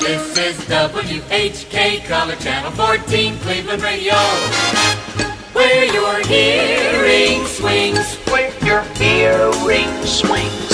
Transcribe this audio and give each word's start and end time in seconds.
This 0.00 0.38
is 0.38 0.56
WHK 0.68 2.04
Color 2.06 2.36
Channel 2.36 2.70
14 2.72 3.38
Cleveland 3.38 3.82
Radio. 3.82 4.14
Where 5.52 5.84
your 5.92 6.26
hearing 6.26 7.44
swings. 7.46 8.16
Where 8.28 8.52
your 8.64 8.82
hearing 8.94 10.06
swings. 10.06 10.68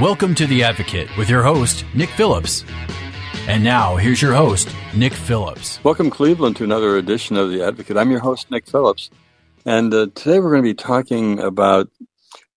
Welcome 0.00 0.36
to 0.36 0.46
The 0.46 0.62
Advocate 0.62 1.08
with 1.16 1.28
your 1.28 1.42
host, 1.42 1.84
Nick 1.92 2.10
Phillips. 2.10 2.64
And 3.48 3.64
now, 3.64 3.96
here's 3.96 4.22
your 4.22 4.34
host, 4.34 4.68
Nick 4.94 5.12
Phillips. 5.12 5.82
Welcome, 5.82 6.10
Cleveland, 6.10 6.54
to 6.56 6.64
another 6.64 6.98
edition 6.98 7.36
of 7.36 7.50
The 7.50 7.64
Advocate. 7.64 7.96
I'm 7.96 8.10
your 8.10 8.20
host, 8.20 8.50
Nick 8.50 8.66
Phillips. 8.66 9.10
And 9.68 9.92
uh, 9.92 10.06
today 10.14 10.40
we're 10.40 10.52
going 10.52 10.62
to 10.62 10.70
be 10.70 10.72
talking 10.72 11.40
about 11.40 11.90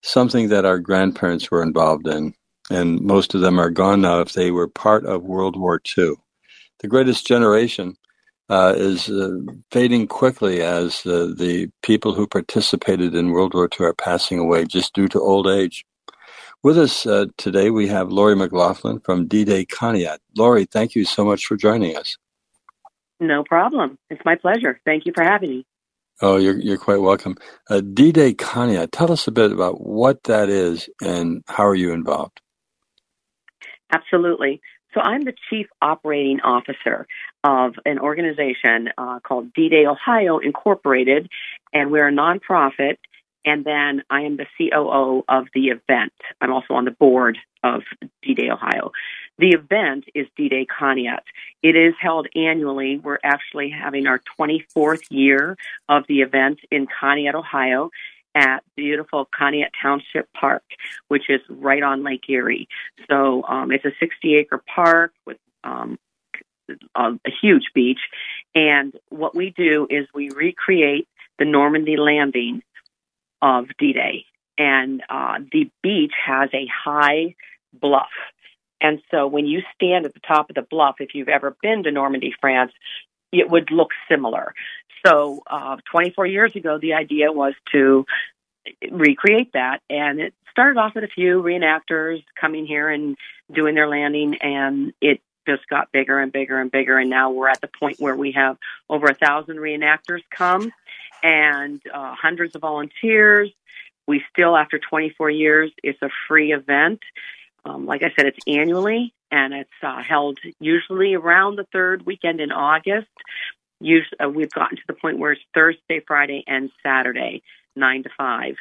something 0.01 0.47
that 0.47 0.63
our 0.63 0.79
grandparents 0.79 1.51
were 1.51 1.61
involved 1.61 2.07
in. 2.07 2.33
And 2.69 3.01
most 3.01 3.35
of 3.35 3.41
them 3.41 3.59
are 3.59 3.69
gone 3.69 3.99
now 3.99 4.21
if 4.21 4.31
they 4.31 4.49
were 4.49 4.69
part 4.69 5.05
of 5.05 5.21
World 5.21 5.59
War 5.59 5.81
II. 5.97 6.13
The 6.79 6.87
greatest 6.87 7.27
generation 7.27 7.97
uh, 8.47 8.75
is 8.77 9.09
uh, 9.09 9.39
fading 9.71 10.07
quickly 10.07 10.61
as 10.61 11.05
uh, 11.05 11.33
the 11.35 11.69
people 11.83 12.13
who 12.13 12.27
participated 12.27 13.13
in 13.13 13.31
World 13.31 13.55
War 13.55 13.67
II 13.77 13.87
are 13.87 13.93
passing 13.93 14.39
away 14.39 14.63
just 14.63 14.93
due 14.93 15.09
to 15.09 15.19
old 15.19 15.47
age. 15.47 15.83
With 16.63 16.77
us 16.77 17.05
uh, 17.05 17.25
today, 17.35 17.71
we 17.71 17.87
have 17.87 18.09
Lori 18.09 18.37
McLaughlin 18.37 19.01
from 19.01 19.27
D-Day 19.27 19.65
Conneaut. 19.65 20.19
Lori, 20.37 20.63
thank 20.63 20.95
you 20.95 21.03
so 21.03 21.25
much 21.25 21.45
for 21.45 21.57
joining 21.57 21.97
us. 21.97 22.15
No 23.19 23.43
problem. 23.43 23.97
It's 24.09 24.23
my 24.23 24.37
pleasure. 24.37 24.79
Thank 24.85 25.05
you 25.05 25.11
for 25.13 25.25
having 25.25 25.49
me. 25.49 25.65
Oh, 26.21 26.37
you're 26.37 26.59
you're 26.59 26.77
quite 26.77 27.01
welcome. 27.01 27.35
Uh, 27.69 27.81
D-Day 27.81 28.35
Conneaut, 28.35 28.89
tell 28.91 29.11
us 29.11 29.27
a 29.27 29.31
bit 29.31 29.51
about 29.51 29.81
what 29.81 30.23
that 30.23 30.49
is 30.49 30.87
and 31.01 31.43
how 31.47 31.65
are 31.65 31.75
you 31.75 31.91
involved? 31.91 32.39
Absolutely. 33.91 34.61
So 34.93 35.01
I'm 35.01 35.23
the 35.23 35.33
chief 35.49 35.67
operating 35.81 36.41
officer 36.41 37.07
of 37.43 37.73
an 37.85 37.97
organization 37.97 38.89
uh, 38.97 39.19
called 39.19 39.53
D-Day 39.53 39.85
Ohio 39.85 40.37
Incorporated, 40.39 41.27
and 41.73 41.91
we're 41.91 42.09
a 42.09 42.11
nonprofit 42.11 42.97
and 43.45 43.65
then 43.65 44.03
I 44.09 44.21
am 44.21 44.37
the 44.37 44.45
COO 44.57 45.23
of 45.27 45.47
the 45.53 45.69
event. 45.69 46.13
I'm 46.39 46.51
also 46.51 46.73
on 46.73 46.85
the 46.85 46.91
board 46.91 47.37
of 47.63 47.81
D 48.21 48.33
Day 48.33 48.49
Ohio. 48.51 48.91
The 49.37 49.51
event 49.51 50.05
is 50.13 50.27
D 50.35 50.49
Day 50.49 50.65
Conneaut. 50.65 51.23
It 51.63 51.75
is 51.75 51.93
held 51.99 52.27
annually. 52.35 52.97
We're 52.97 53.19
actually 53.23 53.69
having 53.69 54.07
our 54.07 54.21
24th 54.39 55.03
year 55.09 55.57
of 55.89 56.03
the 56.07 56.21
event 56.21 56.59
in 56.69 56.87
Conneaut, 56.87 57.33
Ohio, 57.33 57.89
at 58.35 58.63
beautiful 58.75 59.27
Conneaut 59.37 59.71
Township 59.81 60.31
Park, 60.33 60.63
which 61.07 61.29
is 61.29 61.41
right 61.49 61.83
on 61.83 62.03
Lake 62.03 62.29
Erie. 62.29 62.67
So 63.09 63.43
um, 63.47 63.71
it's 63.71 63.85
a 63.85 63.91
60 63.99 64.35
acre 64.35 64.63
park 64.73 65.13
with 65.25 65.37
um, 65.63 65.97
a, 66.95 67.13
a 67.13 67.31
huge 67.41 67.65
beach. 67.73 67.99
And 68.55 68.93
what 69.09 69.35
we 69.35 69.51
do 69.51 69.87
is 69.89 70.07
we 70.13 70.29
recreate 70.29 71.07
the 71.39 71.45
Normandy 71.45 71.97
landing 71.97 72.61
of 73.41 73.65
D 73.79 73.93
Day. 73.93 74.25
And 74.57 75.01
uh, 75.09 75.39
the 75.51 75.69
beach 75.81 76.13
has 76.25 76.49
a 76.53 76.67
high 76.67 77.35
bluff. 77.73 78.11
And 78.81 79.01
so 79.11 79.27
when 79.27 79.45
you 79.45 79.61
stand 79.75 80.05
at 80.05 80.13
the 80.13 80.19
top 80.19 80.49
of 80.49 80.55
the 80.55 80.63
bluff, 80.63 80.95
if 80.99 81.13
you've 81.13 81.29
ever 81.29 81.55
been 81.61 81.83
to 81.83 81.91
Normandy, 81.91 82.33
France, 82.41 82.71
it 83.31 83.49
would 83.49 83.71
look 83.71 83.91
similar. 84.09 84.53
So 85.05 85.43
uh, 85.47 85.77
24 85.91 86.25
years 86.27 86.55
ago, 86.55 86.77
the 86.79 86.93
idea 86.93 87.31
was 87.31 87.53
to 87.71 88.05
recreate 88.89 89.53
that. 89.53 89.81
And 89.89 90.19
it 90.19 90.33
started 90.51 90.79
off 90.79 90.95
with 90.95 91.03
a 91.03 91.07
few 91.07 91.41
reenactors 91.41 92.23
coming 92.39 92.65
here 92.65 92.89
and 92.89 93.15
doing 93.51 93.75
their 93.75 93.87
landing, 93.87 94.37
and 94.41 94.93
it 95.01 95.21
just 95.47 95.67
got 95.67 95.91
bigger 95.91 96.19
and 96.19 96.31
bigger 96.31 96.59
and 96.59 96.71
bigger. 96.71 96.97
And 96.97 97.09
now 97.09 97.31
we're 97.31 97.49
at 97.49 97.61
the 97.61 97.69
point 97.79 97.99
where 97.99 98.15
we 98.15 98.33
have 98.33 98.57
over 98.89 99.07
a 99.07 99.15
thousand 99.15 99.57
reenactors 99.57 100.21
come 100.29 100.71
and 101.23 101.81
uh, 101.91 102.15
hundreds 102.15 102.55
of 102.55 102.61
volunteers. 102.61 103.51
We 104.07 104.23
still, 104.31 104.55
after 104.55 104.79
24 104.79 105.29
years, 105.29 105.71
it's 105.83 106.01
a 106.01 106.09
free 106.27 106.51
event. 106.53 107.01
Um, 107.63 107.85
like 107.85 108.03
I 108.03 108.11
said, 108.15 108.25
it's 108.25 108.39
annually 108.47 109.13
and 109.31 109.53
it's 109.53 109.69
uh, 109.83 110.01
held 110.01 110.39
usually 110.59 111.13
around 111.13 111.57
the 111.57 111.65
third 111.71 112.05
weekend 112.05 112.41
in 112.41 112.51
August. 112.51 113.07
Uh, 113.81 114.29
we've 114.29 114.51
gotten 114.51 114.77
to 114.77 114.83
the 114.87 114.93
point 114.93 115.19
where 115.19 115.31
it's 115.31 115.41
Thursday, 115.53 116.01
Friday, 116.05 116.43
and 116.47 116.69
Saturday, 116.83 117.41
9 117.75 118.03
to 118.03 118.09
5. 118.17 118.55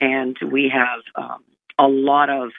And 0.00 0.36
we 0.50 0.72
have 0.72 1.00
um, 1.14 1.44
a 1.78 1.86
lot 1.86 2.30
of 2.30 2.50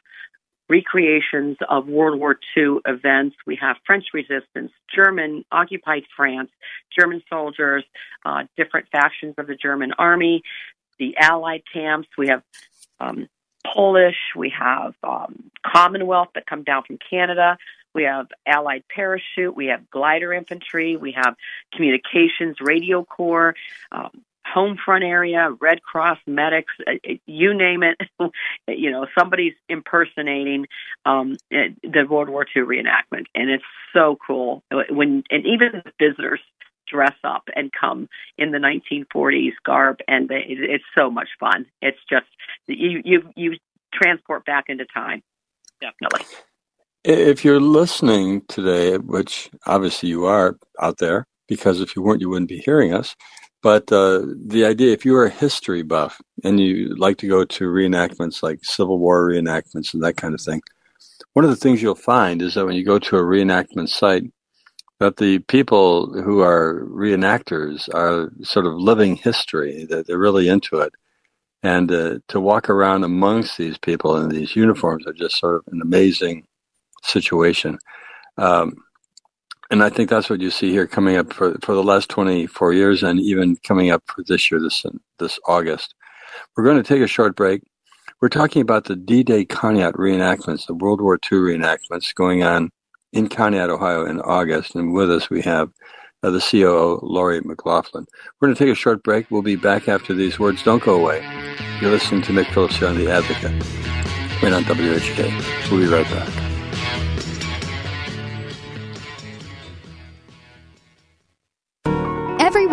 recreations 0.70 1.58
of 1.70 1.88
World 1.88 2.20
War 2.20 2.38
II 2.58 2.78
events. 2.86 3.36
We 3.46 3.58
have 3.62 3.78
French 3.86 4.06
resistance, 4.14 4.72
German 4.94 5.46
occupied 5.52 6.04
France, 6.16 6.50
German 6.98 7.22
soldiers, 7.30 7.84
uh, 8.26 8.44
different 8.58 8.88
factions 8.92 9.36
of 9.38 9.48
the 9.48 9.56
German 9.56 9.94
army, 9.98 10.42
the 10.98 11.16
Allied 11.18 11.64
camps. 11.72 12.08
We 12.18 12.30
have 12.30 12.42
um, 13.00 13.28
Polish. 13.74 14.18
We 14.36 14.54
have 14.58 14.94
um, 15.04 15.52
Commonwealth 15.66 16.30
that 16.36 16.46
come 16.46 16.64
down 16.64 16.84
from 16.84 16.98
Canada. 17.10 17.58
We 17.94 18.04
have 18.04 18.28
Allied 18.46 18.84
parachute. 18.94 19.56
We 19.56 19.68
have 19.68 19.90
glider 19.90 20.34
infantry. 20.34 20.98
We 20.98 21.14
have 21.14 21.36
communications 21.74 22.58
radio 22.60 23.04
corps. 23.04 23.56
Um, 23.92 24.22
home 24.46 24.78
front 24.84 25.04
area, 25.04 25.50
Red 25.60 25.82
Cross 25.82 26.20
medics, 26.28 26.74
uh, 26.88 26.92
uh, 26.92 27.14
you 27.26 27.54
name 27.54 27.84
it. 27.84 27.98
you 28.68 28.92
know, 28.92 29.08
somebody's 29.18 29.54
impersonating 29.68 30.68
um, 31.06 31.38
the 31.50 32.06
World 32.08 32.30
War 32.30 32.46
II 32.56 32.64
reenactment, 32.64 33.26
and 33.34 33.50
it's 33.50 33.64
so 33.94 34.18
cool. 34.26 34.64
When 34.90 35.24
and 35.30 35.46
even 35.46 35.84
the 35.84 35.92
visitors 36.00 36.42
dress 36.88 37.16
up 37.24 37.44
and 37.56 37.72
come 37.80 38.08
in 38.38 38.52
the 38.52 38.58
1940s 38.58 39.54
garb, 39.66 39.98
and 40.08 40.30
they, 40.30 40.44
it's 40.48 40.84
so 40.98 41.10
much 41.10 41.30
fun. 41.40 41.66
It's 41.82 42.00
just 42.10 42.28
you 42.68 43.02
you 43.04 43.30
you 43.36 43.58
transport 43.94 44.46
back 44.46 44.66
into 44.68 44.86
time, 44.86 45.24
definitely. 45.82 46.26
If 47.04 47.46
you're 47.46 47.60
listening 47.60 48.42
today, 48.48 48.98
which 48.98 49.50
obviously 49.68 50.10
you 50.10 50.26
are 50.26 50.58
out 50.82 50.98
there, 50.98 51.28
because 51.48 51.80
if 51.80 51.96
you 51.96 52.02
weren't, 52.02 52.22
you 52.22 52.30
wouldn't 52.30 52.50
be 52.50 52.60
hearing 52.60 52.94
us. 52.94 53.16
But 53.62 53.92
uh, 53.92 54.26
the 54.46 54.66
idea, 54.66 54.94
if 54.94 55.06
you're 55.06 55.26
a 55.26 55.30
history 55.30 55.82
buff 55.82 56.22
and 56.44 56.60
you 56.60 56.96
like 56.96 57.18
to 57.18 57.28
go 57.28 57.44
to 57.46 57.66
reenactments 57.66 58.44
like 58.44 58.64
Civil 58.64 59.00
War 59.00 59.28
reenactments 59.28 59.94
and 59.94 60.04
that 60.04 60.18
kind 60.18 60.36
of 60.36 60.42
thing, 60.42 60.62
one 61.34 61.46
of 61.46 61.52
the 61.52 61.58
things 61.58 61.82
you'll 61.82 61.96
find 61.96 62.42
is 62.42 62.54
that 62.54 62.66
when 62.66 62.76
you 62.76 62.86
go 62.86 63.00
to 63.00 63.18
a 63.18 63.24
reenactment 63.24 63.90
site, 63.90 64.24
that 65.00 65.18
the 65.18 65.40
people 65.40 66.14
who 66.22 66.42
are 66.42 66.86
reenactors 66.86 67.94
are 67.94 68.32
sort 68.44 68.66
of 68.66 68.74
living 68.76 69.16
history, 69.16 69.86
that 69.90 70.08
they're 70.08 70.18
really 70.18 70.48
into 70.48 70.80
it. 70.80 70.94
And 71.64 71.92
uh, 71.92 72.20
to 72.30 72.40
walk 72.40 72.70
around 72.70 73.04
amongst 73.04 73.58
these 73.58 73.78
people 73.78 74.18
in 74.18 74.30
these 74.30 74.56
uniforms 74.56 75.06
are 75.08 75.14
just 75.14 75.38
sort 75.38 75.56
of 75.56 75.64
an 75.74 75.82
amazing 75.82 76.46
situation. 77.04 77.80
Um, 78.38 78.76
and 79.72 79.84
I 79.84 79.90
think 79.90 80.10
that's 80.10 80.30
what 80.30 80.42
you 80.42 80.52
see 80.52 80.72
here 80.72 80.86
coming 80.86 81.18
up 81.18 81.34
for, 81.34 81.58
for 81.64 81.74
the 81.74 81.84
last 81.84 82.10
24 82.10 82.74
years 82.74 83.04
and 83.04 83.20
even 83.20 83.58
coming 83.58 83.90
up 83.90 84.04
for 84.06 84.24
this 84.28 84.52
year, 84.52 84.62
this, 84.62 84.86
this 85.18 85.40
August. 85.48 85.96
We're 86.56 86.66
going 86.66 86.78
to 86.78 86.84
take 86.84 87.02
a 87.02 87.08
short 87.08 87.36
break. 87.36 87.64
We're 88.22 88.30
talking 88.30 88.62
about 88.62 88.86
the 88.86 88.96
D-Day 88.96 89.46
Conneaut 89.46 89.94
reenactments, 89.94 90.68
the 90.68 90.76
World 90.76 91.02
War 91.02 91.16
II 91.16 91.40
reenactments 91.40 92.14
going 92.14 92.44
on 92.44 92.70
in 93.16 93.30
Conneaut, 93.30 93.70
Ohio 93.70 94.06
in 94.06 94.22
August. 94.22 94.76
And 94.76 94.94
with 94.94 95.10
us 95.10 95.30
we 95.30 95.42
have 95.42 95.72
uh, 96.22 96.30
the 96.30 96.40
COO, 96.40 97.00
Lori 97.02 97.42
McLaughlin. 97.42 98.06
We're 98.40 98.48
going 98.48 98.56
to 98.56 98.64
take 98.64 98.72
a 98.72 98.76
short 98.76 99.04
break. 99.04 99.30
We'll 99.32 99.42
be 99.42 99.56
back 99.56 99.88
after 99.88 100.14
these 100.14 100.38
words. 100.38 100.64
Don't 100.64 100.84
go 100.84 101.00
away. 101.00 101.26
You're 101.82 101.92
listening 101.92 102.22
to 102.24 102.34
Nick 102.34 102.48
Phillips 102.48 102.78
here 102.78 102.88
on 102.88 102.98
The 102.98 103.10
Advocate, 103.10 103.52
right 104.42 104.54
on 104.54 104.64
WHK. 104.64 105.72
We'll 105.72 105.82
be 105.82 105.88
right 105.88 106.06
back. 106.06 106.45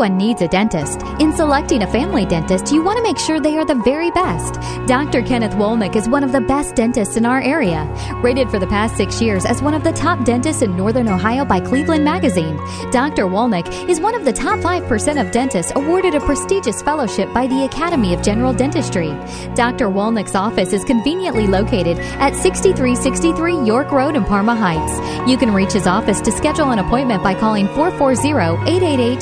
Everyone 0.02 0.19
needs 0.19 0.43
a 0.43 0.49
dentist. 0.49 1.00
In 1.20 1.32
selecting 1.32 1.84
a 1.84 1.87
family 1.87 2.26
dentist, 2.26 2.72
you 2.72 2.82
want 2.82 2.96
to 2.96 3.04
make 3.04 3.20
sure 3.20 3.38
they 3.38 3.56
are 3.56 3.64
the 3.64 3.81
very 3.84 4.10
best. 4.10 4.54
Dr. 4.88 5.22
Kenneth 5.22 5.52
Wolnick 5.52 5.94
is 5.94 6.08
one 6.08 6.25
of 6.25 6.32
the 6.32 6.40
best 6.40 6.75
dentists 6.75 7.16
in 7.16 7.25
our 7.25 7.40
area. 7.40 7.84
Rated 8.20 8.50
for 8.50 8.58
the 8.58 8.66
past 8.66 8.96
six 8.96 9.22
years 9.22 9.44
as 9.44 9.62
one 9.62 9.75
of 9.75 9.84
the 9.84 9.93
top 9.93 10.25
dentists 10.25 10.60
in 10.60 10.76
Northern 10.76 11.06
Ohio 11.06 11.44
by 11.44 11.60
Cleveland 11.60 12.04
Magazine, 12.04 12.56
Dr. 12.90 13.26
Wolnick 13.26 13.88
is 13.88 14.00
one 14.00 14.16
of 14.16 14.25
the 14.25 14.32
top 14.32 14.58
5% 14.58 15.20
of 15.25 15.31
dentists 15.31 15.70
awarded 15.76 16.16
a 16.16 16.20
prestigious 16.20 16.82
fellowship 16.82 17.32
by 17.32 17.46
the 17.46 17.62
Academy 17.62 18.12
of 18.12 18.22
General 18.22 18.52
Dentistry. 18.52 19.10
Dr. 19.54 19.87
Wolnick's 19.87 20.34
office 20.34 20.72
is 20.72 20.82
conveniently 20.82 21.46
located 21.46 21.96
at 22.19 22.34
6363 22.34 23.64
York 23.64 23.93
Road 23.93 24.16
in 24.16 24.25
Parma 24.25 24.56
Heights. 24.56 25.31
You 25.31 25.38
can 25.38 25.54
reach 25.54 25.75
his 25.75 25.87
office 25.87 26.20
to 26.22 26.32
schedule 26.32 26.72
an 26.72 26.81
appointment 26.81 27.22
by 27.22 27.38
calling 27.38 27.69
440 27.69 28.32
888 28.69 29.20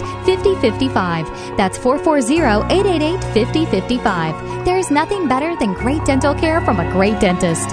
5055. 0.78 1.56
That's 1.56 1.78
440 1.78 2.40
888 2.74 3.24
5055. 3.34 4.64
There's 4.64 4.90
nothing 4.90 5.28
better 5.28 5.56
than 5.56 5.74
great 5.74 6.04
dental 6.04 6.34
care 6.34 6.60
from 6.60 6.80
a 6.80 6.90
great 6.92 7.18
dentist. 7.20 7.68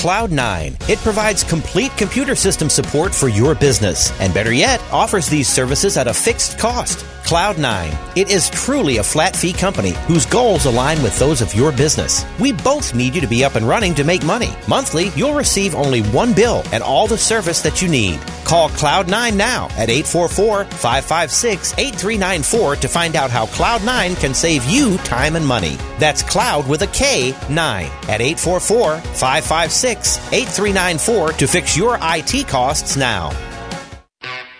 Cloud9. 0.00 0.88
It 0.88 0.98
provides 1.00 1.44
complete 1.44 1.94
computer 1.98 2.34
system 2.34 2.70
support 2.70 3.14
for 3.14 3.28
your 3.28 3.54
business, 3.54 4.18
and 4.18 4.32
better 4.32 4.52
yet, 4.52 4.82
offers 4.92 5.28
these 5.28 5.46
services 5.46 5.98
at 5.98 6.08
a 6.08 6.14
fixed 6.14 6.58
cost. 6.58 7.04
Cloud9. 7.30 8.16
It 8.16 8.28
is 8.28 8.50
truly 8.50 8.96
a 8.96 9.04
flat 9.04 9.36
fee 9.36 9.52
company 9.52 9.92
whose 10.08 10.26
goals 10.26 10.66
align 10.66 11.00
with 11.00 11.16
those 11.16 11.40
of 11.40 11.54
your 11.54 11.70
business. 11.70 12.24
We 12.40 12.50
both 12.50 12.92
need 12.92 13.14
you 13.14 13.20
to 13.20 13.28
be 13.28 13.44
up 13.44 13.54
and 13.54 13.68
running 13.68 13.94
to 13.94 14.02
make 14.02 14.24
money. 14.24 14.50
Monthly, 14.66 15.10
you'll 15.10 15.34
receive 15.34 15.76
only 15.76 16.00
one 16.00 16.34
bill 16.34 16.64
and 16.72 16.82
all 16.82 17.06
the 17.06 17.16
service 17.16 17.62
that 17.62 17.80
you 17.80 17.88
need. 17.88 18.18
Call 18.42 18.68
Cloud9 18.70 19.36
now 19.36 19.66
at 19.78 19.90
844 19.90 20.64
556 20.64 21.74
8394 21.78 22.74
to 22.74 22.88
find 22.88 23.14
out 23.14 23.30
how 23.30 23.46
Cloud9 23.46 24.18
can 24.20 24.34
save 24.34 24.64
you 24.64 24.98
time 24.98 25.36
and 25.36 25.46
money. 25.46 25.76
That's 26.00 26.24
Cloud 26.24 26.68
with 26.68 26.82
a 26.82 26.88
K 26.88 27.32
9 27.48 27.86
at 28.08 28.20
844 28.20 28.96
556 28.98 30.32
8394 30.32 31.32
to 31.34 31.46
fix 31.46 31.76
your 31.76 31.96
IT 32.02 32.48
costs 32.48 32.96
now. 32.96 33.49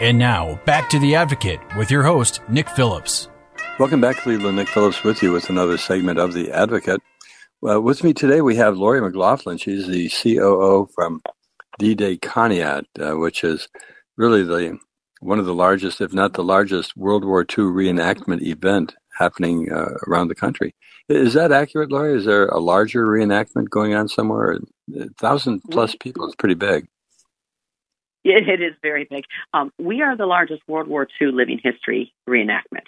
And 0.00 0.16
now, 0.16 0.58
back 0.64 0.88
to 0.90 0.98
The 0.98 1.14
Advocate 1.14 1.60
with 1.76 1.90
your 1.90 2.02
host, 2.02 2.40
Nick 2.48 2.70
Phillips. 2.70 3.28
Welcome 3.78 4.00
back, 4.00 4.16
Cleveland. 4.16 4.56
Nick 4.56 4.68
Phillips 4.68 5.04
with 5.04 5.22
you 5.22 5.30
with 5.30 5.50
another 5.50 5.76
segment 5.76 6.18
of 6.18 6.32
The 6.32 6.50
Advocate. 6.50 7.02
Uh, 7.68 7.82
with 7.82 8.02
me 8.02 8.14
today, 8.14 8.40
we 8.40 8.56
have 8.56 8.78
Lori 8.78 9.02
McLaughlin. 9.02 9.58
She's 9.58 9.86
the 9.86 10.08
COO 10.08 10.88
from 10.94 11.20
D-Day 11.78 12.16
Conneaut, 12.16 12.86
uh, 12.98 13.18
which 13.18 13.44
is 13.44 13.68
really 14.16 14.42
the 14.42 14.78
one 15.20 15.38
of 15.38 15.44
the 15.44 15.54
largest, 15.54 16.00
if 16.00 16.14
not 16.14 16.32
the 16.32 16.42
largest, 16.44 16.96
World 16.96 17.22
War 17.22 17.42
II 17.42 17.64
reenactment 17.64 18.40
event 18.40 18.94
happening 19.18 19.70
uh, 19.70 19.98
around 20.08 20.28
the 20.28 20.34
country. 20.34 20.74
Is 21.10 21.34
that 21.34 21.52
accurate, 21.52 21.92
Lori? 21.92 22.16
Is 22.16 22.24
there 22.24 22.46
a 22.46 22.58
larger 22.58 23.06
reenactment 23.06 23.68
going 23.68 23.92
on 23.92 24.08
somewhere? 24.08 24.60
A 24.96 25.08
thousand 25.18 25.60
plus 25.70 25.94
people 25.94 26.26
is 26.26 26.34
pretty 26.36 26.54
big. 26.54 26.88
It, 28.24 28.48
it 28.48 28.60
is 28.62 28.74
very 28.82 29.06
big. 29.10 29.24
Um, 29.54 29.72
we 29.78 30.02
are 30.02 30.14
the 30.16 30.26
largest 30.26 30.62
World 30.68 30.88
War 30.88 31.08
II 31.20 31.32
living 31.32 31.58
history 31.62 32.12
reenactment 32.28 32.84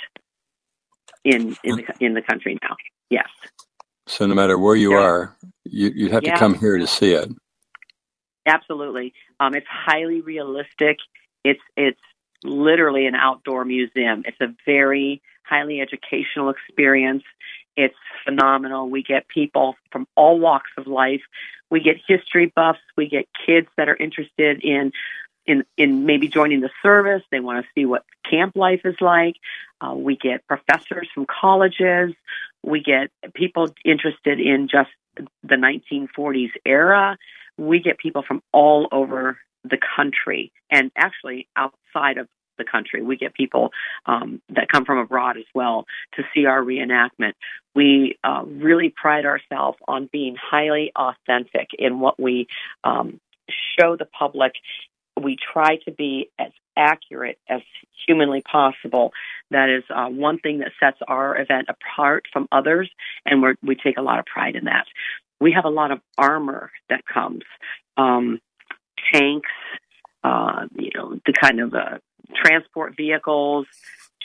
in 1.25 1.57
in 1.65 1.77
the 1.77 1.85
in 2.01 2.15
the 2.15 2.23
country 2.23 2.59
now. 2.63 2.77
Yes. 3.09 3.29
So 4.07 4.27
no 4.27 4.35
matter 4.35 4.59
where 4.59 4.77
you 4.77 4.93
are, 4.93 5.35
you 5.65 5.91
you 5.95 6.11
have 6.11 6.23
Yeah. 6.23 6.35
to 6.35 6.39
come 6.39 6.55
here 6.55 6.77
to 6.77 6.87
see 6.87 7.13
it. 7.15 7.31
Absolutely. 8.47 9.15
Um, 9.41 9.55
it's 9.55 9.67
highly 9.69 10.21
realistic. 10.21 10.99
It's 11.45 11.63
it's 11.77 12.01
literally 12.45 13.07
an 13.07 13.15
outdoor 13.15 13.65
museum. 13.65 14.25
It's 14.27 14.41
a 14.41 14.55
very 14.67 15.23
highly 15.45 15.81
educational 15.81 16.51
experience. 16.51 17.23
It's 17.77 17.95
phenomenal. 18.25 18.91
We 18.91 19.03
get 19.03 19.29
people 19.29 19.77
from 19.91 20.07
all 20.17 20.39
walks 20.39 20.71
of 20.77 20.87
life. 20.87 21.23
We 21.71 21.81
get 21.81 21.97
history 22.07 22.53
buffs. 22.55 22.81
We 22.97 23.09
get 23.09 23.27
kids 23.47 23.69
that 23.77 23.89
are 23.89 23.97
interested 23.97 24.63
in 24.63 24.93
in 25.47 25.65
in 25.77 26.07
maybe 26.07 26.29
joining 26.29 26.61
the 26.61 26.71
service. 26.83 27.23
They 27.31 27.41
want 27.41 27.65
to 27.65 27.71
see 27.75 27.85
what 27.85 28.05
camp 28.29 28.57
life 28.57 28.83
is 28.85 28.97
like. 29.01 29.37
Uh, 29.81 29.95
we 29.95 30.17
get 30.17 30.47
professors 30.47 31.09
from 31.15 31.27
colleges. 31.27 32.15
We 32.63 32.83
get 32.83 33.11
people 33.35 33.75
interested 33.85 34.41
in 34.41 34.69
just 34.69 34.91
the 35.43 35.57
1940s 35.57 36.51
era. 36.65 37.19
We 37.59 37.81
get 37.81 37.99
people 37.99 38.23
from 38.23 38.43
all 38.53 38.89
over 38.93 39.39
the 39.65 39.79
country 39.97 40.53
and 40.71 40.91
actually 40.97 41.49
outside 41.57 42.19
of 42.19 42.29
the 42.59 42.65
country. 42.65 43.03
We 43.03 43.17
get 43.17 43.35
people 43.35 43.71
um, 44.07 44.41
that 44.51 44.69
come 44.69 44.85
from 44.85 44.99
abroad 44.99 45.37
as 45.37 45.45
well 45.55 45.87
to 46.15 46.23
see 46.35 46.47
our 46.47 46.63
reenactment. 46.63 47.33
We 47.75 48.19
uh, 48.23 48.45
really 48.47 48.93
pride 48.95 49.27
ourselves 49.27 49.79
on 49.89 50.09
being 50.13 50.37
highly 50.41 50.93
authentic 50.97 51.71
in 51.79 52.01
what 52.01 52.21
we 52.21 52.47
um, 52.85 53.21
show 53.79 53.97
the 53.97 54.07
public. 54.07 54.53
We 55.21 55.37
try 55.53 55.77
to 55.85 55.93
be 55.93 56.31
as 56.39 56.53
accurate 56.77 57.39
as 57.49 57.61
humanly 58.07 58.43
possible. 58.43 59.13
That 59.51 59.69
is 59.69 59.85
uh, 59.95 60.09
one 60.09 60.39
thing 60.39 60.59
that 60.59 60.73
sets 60.81 60.99
our 61.07 61.39
event 61.41 61.69
apart 61.69 62.25
from 62.33 62.49
others, 62.51 62.91
and 63.27 63.45
we 63.63 63.75
take 63.75 63.99
a 63.99 64.03
lot 64.03 64.19
of 64.19 64.27
pride 64.27 64.57
in 64.57 64.65
that. 64.65 64.87
We 65.41 65.53
have 65.53 65.65
a 65.65 65.71
lot 65.71 65.91
of 65.91 66.01
armor 66.17 66.71
that 66.89 67.05
comes, 67.05 67.43
um, 67.97 68.41
tanks, 69.13 69.51
uh, 70.25 70.67
you 70.75 70.91
know, 70.95 71.19
the 71.27 71.33
kind 71.33 71.61
of 71.61 71.75
uh, 71.75 71.99
transport 72.35 72.97
vehicles, 72.97 73.67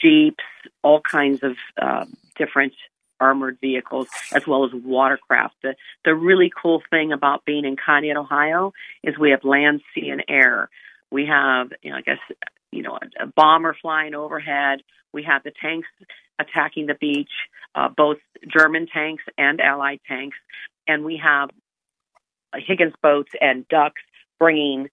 jeeps, 0.00 0.44
all 0.82 1.00
kinds 1.00 1.42
of 1.42 1.56
uh, 1.80 2.04
different 2.36 2.72
armored 3.20 3.58
vehicles, 3.60 4.08
as 4.32 4.46
well 4.46 4.64
as 4.64 4.70
watercraft. 4.72 5.54
The, 5.62 5.74
the 6.04 6.14
really 6.14 6.50
cool 6.60 6.82
thing 6.90 7.12
about 7.12 7.44
being 7.44 7.64
in 7.64 7.76
Conneaut, 7.76 8.16
Ohio, 8.16 8.72
is 9.02 9.18
we 9.18 9.30
have 9.30 9.44
land, 9.44 9.80
sea, 9.94 10.08
and 10.10 10.24
air. 10.28 10.68
We 11.10 11.26
have, 11.26 11.72
you 11.82 11.90
know, 11.90 11.96
I 11.96 12.02
guess, 12.02 12.18
you 12.70 12.82
know, 12.82 12.98
a, 13.00 13.24
a 13.24 13.26
bomber 13.26 13.76
flying 13.80 14.14
overhead. 14.14 14.80
We 15.12 15.24
have 15.24 15.42
the 15.42 15.52
tanks 15.60 15.88
attacking 16.38 16.86
the 16.86 16.94
beach, 16.94 17.30
uh, 17.74 17.88
both 17.88 18.18
German 18.46 18.86
tanks 18.86 19.24
and 19.36 19.60
Allied 19.60 20.00
tanks, 20.06 20.36
and 20.86 21.04
we 21.04 21.20
have 21.22 21.50
Higgins 22.54 22.94
boats 23.02 23.32
and 23.40 23.66
ducks 23.68 24.02
bringing 24.38 24.88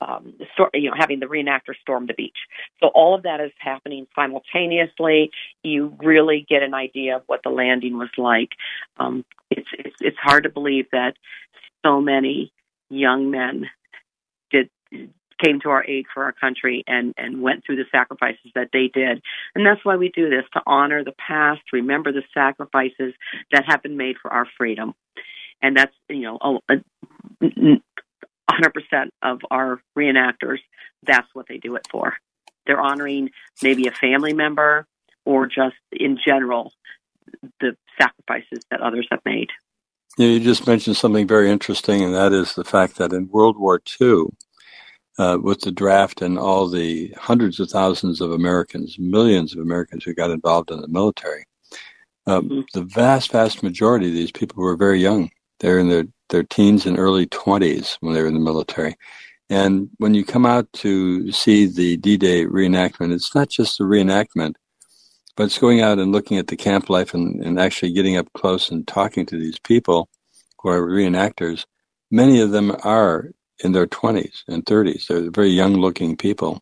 um, 0.00 0.34
stor- 0.52 0.70
you 0.74 0.90
know, 0.90 0.96
having 0.96 1.20
the 1.20 1.26
reenactor 1.26 1.74
storm 1.80 2.06
the 2.06 2.14
beach. 2.14 2.36
So 2.80 2.88
all 2.88 3.14
of 3.14 3.24
that 3.24 3.40
is 3.40 3.52
happening 3.58 4.06
simultaneously. 4.14 5.30
You 5.62 5.96
really 6.02 6.46
get 6.48 6.62
an 6.62 6.74
idea 6.74 7.16
of 7.16 7.22
what 7.26 7.42
the 7.42 7.50
landing 7.50 7.98
was 7.98 8.10
like. 8.16 8.50
Um, 8.98 9.24
it's, 9.50 9.68
it's 9.78 9.96
it's 10.00 10.16
hard 10.18 10.44
to 10.44 10.50
believe 10.50 10.86
that 10.92 11.14
so 11.84 12.00
many 12.00 12.52
young 12.88 13.30
men 13.30 13.66
did 14.50 14.70
came 15.42 15.60
to 15.60 15.70
our 15.70 15.84
aid 15.86 16.06
for 16.12 16.24
our 16.24 16.32
country 16.32 16.84
and 16.86 17.14
and 17.16 17.42
went 17.42 17.64
through 17.64 17.76
the 17.76 17.84
sacrifices 17.90 18.50
that 18.54 18.70
they 18.72 18.88
did. 18.92 19.22
And 19.54 19.66
that's 19.66 19.84
why 19.84 19.96
we 19.96 20.10
do 20.10 20.28
this 20.28 20.44
to 20.52 20.62
honor 20.66 21.04
the 21.04 21.12
past, 21.12 21.62
remember 21.72 22.12
the 22.12 22.22
sacrifices 22.34 23.14
that 23.52 23.64
have 23.66 23.82
been 23.82 23.96
made 23.96 24.16
for 24.20 24.32
our 24.32 24.46
freedom. 24.56 24.94
And 25.62 25.76
that's 25.76 25.94
you 26.08 26.22
know 26.22 26.38
a, 26.40 26.74
a, 26.74 27.80
100% 28.50 29.08
of 29.22 29.40
our 29.50 29.80
reenactors, 29.96 30.58
that's 31.02 31.28
what 31.34 31.46
they 31.48 31.58
do 31.58 31.76
it 31.76 31.86
for. 31.90 32.16
They're 32.66 32.80
honoring 32.80 33.30
maybe 33.62 33.86
a 33.86 33.92
family 33.92 34.32
member 34.32 34.86
or 35.24 35.46
just 35.46 35.76
in 35.92 36.18
general 36.24 36.72
the 37.60 37.76
sacrifices 38.00 38.64
that 38.70 38.80
others 38.80 39.06
have 39.10 39.20
made. 39.24 39.48
Yeah, 40.18 40.28
you 40.28 40.40
just 40.40 40.66
mentioned 40.66 40.96
something 40.96 41.26
very 41.26 41.50
interesting, 41.50 42.02
and 42.02 42.14
that 42.14 42.32
is 42.32 42.54
the 42.54 42.64
fact 42.64 42.96
that 42.96 43.12
in 43.12 43.28
World 43.28 43.56
War 43.56 43.80
II, 44.00 44.24
uh, 45.18 45.38
with 45.40 45.60
the 45.60 45.70
draft 45.70 46.22
and 46.22 46.38
all 46.38 46.68
the 46.68 47.14
hundreds 47.16 47.60
of 47.60 47.70
thousands 47.70 48.20
of 48.20 48.32
Americans, 48.32 48.98
millions 48.98 49.54
of 49.54 49.60
Americans 49.60 50.04
who 50.04 50.14
got 50.14 50.30
involved 50.30 50.70
in 50.70 50.80
the 50.80 50.88
military, 50.88 51.44
um, 52.26 52.48
mm-hmm. 52.48 52.60
the 52.74 52.82
vast, 52.82 53.30
vast 53.30 53.62
majority 53.62 54.08
of 54.08 54.14
these 54.14 54.32
people 54.32 54.62
were 54.62 54.76
very 54.76 55.00
young. 55.00 55.30
They're 55.60 55.78
in 55.78 55.88
their, 55.88 56.04
their 56.30 56.42
teens 56.42 56.86
and 56.86 56.98
early 56.98 57.26
20s 57.26 57.98
when 58.00 58.14
they 58.14 58.22
were 58.22 58.28
in 58.28 58.34
the 58.34 58.40
military. 58.40 58.96
And 59.48 59.90
when 59.98 60.14
you 60.14 60.24
come 60.24 60.46
out 60.46 60.72
to 60.74 61.32
see 61.32 61.66
the 61.66 61.96
D-Day 61.96 62.46
reenactment, 62.46 63.12
it's 63.12 63.34
not 63.34 63.48
just 63.48 63.78
the 63.78 63.84
reenactment, 63.84 64.54
but 65.36 65.44
it's 65.44 65.58
going 65.58 65.80
out 65.80 65.98
and 65.98 66.12
looking 66.12 66.38
at 66.38 66.46
the 66.46 66.56
camp 66.56 66.88
life 66.88 67.14
and, 67.14 67.44
and 67.44 67.58
actually 67.58 67.92
getting 67.92 68.16
up 68.16 68.32
close 68.32 68.70
and 68.70 68.86
talking 68.86 69.26
to 69.26 69.36
these 69.36 69.58
people 69.58 70.08
who 70.58 70.68
are 70.68 70.86
reenactors. 70.86 71.64
Many 72.10 72.40
of 72.40 72.52
them 72.52 72.76
are 72.84 73.30
in 73.64 73.72
their 73.72 73.86
20s 73.86 74.42
and 74.48 74.64
30s. 74.64 75.06
They're 75.06 75.30
very 75.30 75.50
young 75.50 75.74
looking 75.74 76.16
people, 76.16 76.60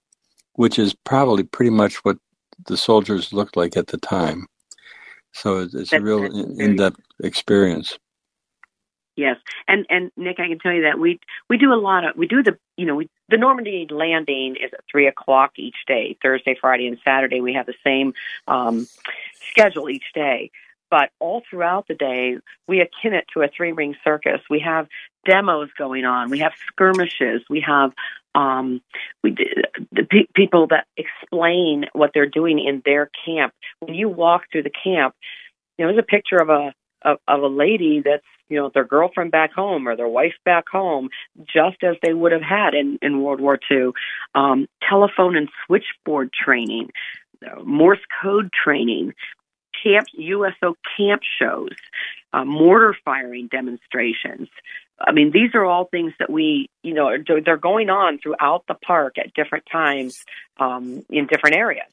which 0.54 0.78
is 0.78 0.94
probably 0.94 1.44
pretty 1.44 1.70
much 1.70 1.96
what 2.04 2.18
the 2.66 2.76
soldiers 2.76 3.32
looked 3.32 3.56
like 3.56 3.76
at 3.76 3.88
the 3.88 3.98
time. 3.98 4.46
So 5.32 5.58
it's, 5.58 5.74
it's 5.74 5.92
a 5.92 6.00
real 6.00 6.24
in 6.24 6.76
depth 6.76 7.00
experience. 7.22 7.98
Yes, 9.18 9.36
and 9.66 9.84
and 9.90 10.12
Nick, 10.16 10.38
I 10.38 10.46
can 10.46 10.60
tell 10.60 10.72
you 10.72 10.82
that 10.82 11.00
we 11.00 11.18
we 11.50 11.58
do 11.58 11.72
a 11.72 11.74
lot 11.74 12.04
of 12.04 12.16
we 12.16 12.28
do 12.28 12.40
the 12.40 12.56
you 12.76 12.86
know 12.86 12.94
we, 12.94 13.10
the 13.28 13.36
Normandy 13.36 13.88
landing 13.90 14.54
is 14.54 14.70
at 14.72 14.84
three 14.88 15.08
o'clock 15.08 15.54
each 15.56 15.74
day, 15.88 16.16
Thursday, 16.22 16.56
Friday, 16.58 16.86
and 16.86 16.98
Saturday. 17.04 17.40
We 17.40 17.54
have 17.54 17.66
the 17.66 17.74
same 17.82 18.14
um, 18.46 18.86
schedule 19.50 19.90
each 19.90 20.04
day, 20.14 20.52
but 20.88 21.10
all 21.18 21.42
throughout 21.50 21.88
the 21.88 21.96
day 21.96 22.36
we 22.68 22.80
akin 22.80 23.12
it 23.12 23.24
to 23.34 23.42
a 23.42 23.48
three 23.48 23.72
ring 23.72 23.96
circus. 24.04 24.40
We 24.48 24.60
have 24.60 24.86
demos 25.26 25.70
going 25.76 26.04
on, 26.04 26.30
we 26.30 26.38
have 26.38 26.52
skirmishes, 26.68 27.42
we 27.50 27.60
have 27.66 27.90
um, 28.36 28.80
we 29.24 29.32
the 29.90 30.04
pe- 30.08 30.28
people 30.32 30.68
that 30.68 30.86
explain 30.96 31.86
what 31.92 32.12
they're 32.14 32.30
doing 32.30 32.60
in 32.60 32.82
their 32.84 33.10
camp. 33.26 33.52
When 33.80 33.96
you 33.96 34.08
walk 34.08 34.42
through 34.52 34.62
the 34.62 34.70
camp, 34.70 35.16
you 35.76 35.84
know, 35.84 35.92
there's 35.92 36.04
a 36.04 36.06
picture 36.06 36.36
of 36.36 36.50
a 36.50 36.72
of, 37.02 37.18
of 37.26 37.42
a 37.42 37.46
lady 37.46 38.02
that's 38.04 38.24
you 38.48 38.58
know 38.58 38.70
their 38.72 38.84
girlfriend 38.84 39.30
back 39.30 39.52
home 39.52 39.86
or 39.86 39.96
their 39.96 40.08
wife 40.08 40.34
back 40.44 40.64
home, 40.70 41.10
just 41.44 41.82
as 41.82 41.96
they 42.02 42.12
would 42.12 42.32
have 42.32 42.42
had 42.42 42.74
in 42.74 42.98
in 43.02 43.22
World 43.22 43.40
War 43.40 43.58
II. 43.70 43.90
Um, 44.34 44.68
telephone 44.88 45.36
and 45.36 45.48
switchboard 45.66 46.32
training, 46.32 46.90
Morse 47.64 47.98
code 48.22 48.50
training, 48.52 49.14
camp 49.82 50.08
USO 50.12 50.76
camp 50.96 51.22
shows, 51.40 51.76
uh, 52.32 52.44
mortar 52.44 52.96
firing 53.04 53.48
demonstrations. 53.48 54.48
I 55.00 55.12
mean, 55.12 55.30
these 55.30 55.54
are 55.54 55.64
all 55.64 55.84
things 55.84 56.12
that 56.18 56.28
we, 56.28 56.68
you 56.82 56.92
know, 56.92 57.10
they're 57.44 57.56
going 57.56 57.88
on 57.88 58.18
throughout 58.18 58.64
the 58.66 58.74
park 58.74 59.16
at 59.16 59.32
different 59.32 59.64
times 59.70 60.24
um, 60.58 61.04
in 61.08 61.28
different 61.28 61.54
areas 61.54 61.86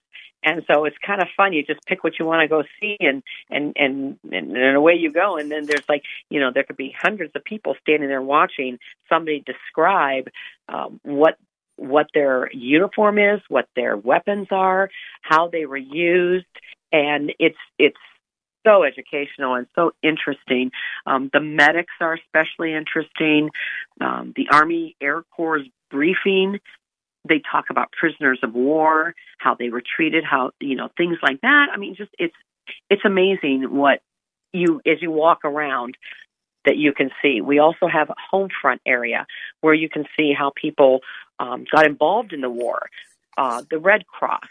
and 0.46 0.64
so 0.72 0.86
it's 0.86 0.96
kind 1.06 1.22
of 1.22 1.28
fun. 1.36 1.54
You 1.54 1.64
just 1.64 1.84
pick 1.88 2.04
what 2.04 2.20
you 2.20 2.26
want 2.26 2.42
to 2.42 2.48
go 2.48 2.64
see, 2.80 2.96
and 3.00 3.24
and 3.50 3.74
and 3.76 4.18
and, 4.32 4.56
and 4.56 4.76
away 4.78 4.94
you 4.94 5.12
go. 5.12 5.38
And 5.38 5.52
then 5.52 5.66
there's 5.66 5.88
like 5.90 6.04
you 6.30 6.40
know 6.40 6.52
there 6.54 6.64
could 6.64 6.78
be 6.78 6.96
hundreds 6.98 7.36
of 7.36 7.44
people 7.44 7.76
standing 7.82 8.08
there 8.08 8.22
watching 8.22 8.78
somebody 9.10 9.44
describe 9.46 10.30
um, 10.70 11.00
what 11.04 11.38
what 11.78 12.08
their 12.14 12.50
uniform 12.54 13.18
is, 13.18 13.42
what 13.50 13.68
their 13.76 13.98
weapons 13.98 14.48
are, 14.52 14.90
how 15.22 15.50
they 15.50 15.66
were 15.66 15.76
used, 15.78 16.46
and 16.92 17.34
it's 17.40 17.58
it's 17.80 17.98
so 18.66 18.84
educational 18.84 19.56
and 19.56 19.68
so 19.76 19.92
interesting. 20.04 20.72
Um, 21.06 21.30
the 21.34 21.40
medics 21.40 21.94
are 22.00 22.14
especially 22.14 22.74
interesting. 22.74 23.50
Um, 24.00 24.34
the 24.36 24.48
Army 24.52 24.96
Air 25.02 25.24
Corps 25.36 25.62
briefing 25.92 26.60
they 27.28 27.42
talk 27.52 27.66
about 27.70 27.92
prisoners 27.92 28.40
of 28.44 28.54
war, 28.54 29.16
how 29.38 29.56
they 29.56 29.70
were 29.70 29.82
treated, 29.82 30.24
how 30.24 30.52
you 30.60 30.76
know 30.76 30.90
things 30.98 31.18
like 31.22 31.42
that. 31.42 31.68
I 31.74 31.78
mean, 31.78 31.96
just 31.96 32.12
it's 32.18 32.36
it's 32.90 33.04
amazing 33.06 33.64
what 33.72 34.02
you 34.54 34.82
as 34.86 35.02
you 35.02 35.12
walk 35.12 35.40
around 35.44 35.98
that 36.66 36.78
you 36.78 36.94
can 36.94 37.12
see. 37.22 37.42
We 37.42 37.60
also 37.60 37.88
have 37.88 38.10
a 38.10 38.16
home 38.32 38.50
front 38.62 38.82
area 38.86 39.28
where 39.62 39.74
you 39.74 39.90
can 39.90 40.06
see 40.18 40.34
how 40.38 40.52
people 40.56 41.02
um, 41.40 41.66
got 41.72 41.86
involved 41.86 42.34
in 42.34 42.42
the 42.42 42.50
war. 42.50 42.90
Uh, 43.38 43.64
the 43.70 43.80
Red 43.80 44.08
Cross. 44.08 44.48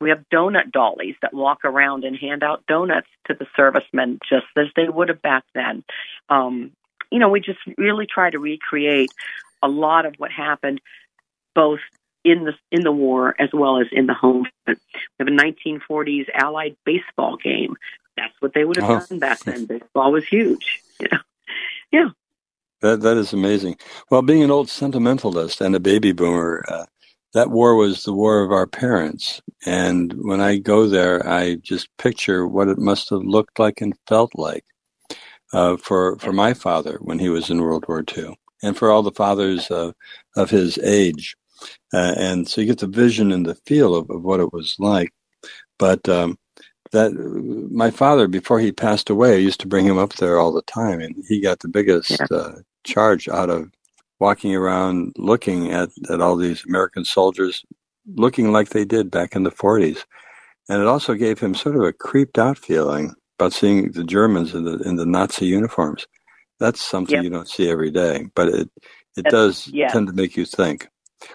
We 0.00 0.10
have 0.10 0.24
donut 0.32 0.70
dollies 0.70 1.16
that 1.22 1.34
walk 1.34 1.64
around 1.64 2.04
and 2.04 2.16
hand 2.16 2.44
out 2.44 2.64
donuts 2.68 3.08
to 3.26 3.34
the 3.34 3.46
servicemen, 3.56 4.20
just 4.30 4.46
as 4.56 4.66
they 4.76 4.88
would 4.88 5.08
have 5.08 5.20
back 5.20 5.42
then. 5.56 5.82
Um, 6.28 6.70
you 7.10 7.18
know, 7.18 7.28
we 7.28 7.40
just 7.40 7.58
really 7.76 8.06
try 8.06 8.30
to 8.30 8.38
recreate 8.38 9.10
a 9.60 9.66
lot 9.66 10.06
of 10.06 10.14
what 10.18 10.30
happened, 10.30 10.80
both 11.54 11.80
in 12.24 12.44
the 12.44 12.54
in 12.70 12.82
the 12.82 12.92
war 12.92 13.34
as 13.38 13.50
well 13.52 13.80
as 13.80 13.86
in 13.92 14.06
the 14.06 14.14
home. 14.14 14.46
We 14.66 14.74
have 15.18 15.28
a 15.28 15.30
1940s 15.30 16.26
Allied 16.34 16.76
baseball 16.84 17.36
game. 17.36 17.76
That's 18.16 18.34
what 18.40 18.54
they 18.54 18.64
would 18.64 18.76
have 18.76 18.90
oh. 18.90 19.06
done 19.06 19.18
back 19.18 19.40
then. 19.40 19.66
Baseball 19.66 20.12
was 20.12 20.26
huge. 20.26 20.82
You 21.00 21.08
know? 21.12 21.18
Yeah. 21.92 22.08
That 22.80 23.00
that 23.02 23.16
is 23.16 23.32
amazing. 23.32 23.76
Well, 24.10 24.22
being 24.22 24.42
an 24.42 24.50
old 24.50 24.68
sentimentalist 24.68 25.60
and 25.60 25.76
a 25.76 25.80
baby 25.80 26.10
boomer, 26.10 26.64
uh, 26.66 26.86
that 27.34 27.50
war 27.50 27.76
was 27.76 28.02
the 28.02 28.12
war 28.12 28.42
of 28.42 28.50
our 28.50 28.66
parents. 28.66 29.40
And 29.64 30.12
when 30.14 30.40
I 30.40 30.58
go 30.58 30.88
there, 30.88 31.26
I 31.28 31.56
just 31.56 31.88
picture 31.98 32.46
what 32.46 32.66
it 32.66 32.78
must 32.78 33.10
have 33.10 33.22
looked 33.22 33.58
like 33.58 33.80
and 33.80 33.94
felt 34.08 34.32
like 34.34 34.64
uh, 35.52 35.76
for 35.76 36.18
for 36.18 36.32
my 36.32 36.54
father 36.54 36.98
when 37.00 37.18
he 37.18 37.28
was 37.28 37.50
in 37.50 37.62
World 37.62 37.84
War 37.88 38.04
II, 38.16 38.36
and 38.62 38.76
for 38.76 38.90
all 38.90 39.02
the 39.02 39.12
fathers 39.12 39.70
uh, 39.70 39.92
of 40.36 40.50
his 40.50 40.78
age. 40.78 41.36
Uh, 41.92 42.14
and 42.16 42.48
so 42.48 42.60
you 42.60 42.66
get 42.66 42.78
the 42.78 42.86
vision 42.86 43.32
and 43.32 43.46
the 43.46 43.54
feel 43.54 43.94
of, 43.94 44.10
of 44.10 44.22
what 44.22 44.40
it 44.40 44.52
was 44.52 44.76
like. 44.78 45.12
But 45.78 46.08
um, 46.08 46.38
that 46.92 47.12
my 47.70 47.90
father, 47.90 48.28
before 48.28 48.60
he 48.60 48.72
passed 48.72 49.10
away, 49.10 49.34
I 49.34 49.38
used 49.38 49.60
to 49.60 49.68
bring 49.68 49.86
him 49.86 49.98
up 49.98 50.14
there 50.14 50.38
all 50.38 50.52
the 50.52 50.62
time, 50.62 51.00
and 51.00 51.14
he 51.28 51.40
got 51.40 51.60
the 51.60 51.68
biggest 51.68 52.10
yeah. 52.10 52.26
uh, 52.30 52.52
charge 52.84 53.28
out 53.28 53.50
of 53.50 53.70
walking 54.20 54.54
around 54.54 55.12
looking 55.16 55.72
at, 55.72 55.90
at 56.10 56.20
all 56.20 56.36
these 56.36 56.64
American 56.66 57.04
soldiers 57.04 57.64
looking 58.16 58.52
like 58.52 58.70
they 58.70 58.84
did 58.84 59.10
back 59.10 59.36
in 59.36 59.42
the 59.44 59.50
40s. 59.50 60.04
And 60.68 60.80
it 60.82 60.88
also 60.88 61.14
gave 61.14 61.38
him 61.38 61.54
sort 61.54 61.76
of 61.76 61.82
a 61.82 61.92
creeped 61.92 62.38
out 62.38 62.58
feeling 62.58 63.14
about 63.38 63.52
seeing 63.52 63.92
the 63.92 64.04
Germans 64.04 64.54
in 64.54 64.64
the 64.64 64.78
in 64.80 64.96
the 64.96 65.06
Nazi 65.06 65.46
uniforms. 65.46 66.06
That's 66.58 66.82
something 66.82 67.14
yep. 67.14 67.24
you 67.24 67.30
don't 67.30 67.48
see 67.48 67.70
every 67.70 67.90
day, 67.90 68.26
but 68.34 68.48
it 68.48 68.70
it 69.16 69.22
That's, 69.24 69.30
does 69.30 69.68
yeah. 69.68 69.88
tend 69.88 70.08
to 70.08 70.12
make 70.12 70.36
you 70.36 70.44
think. 70.44 70.88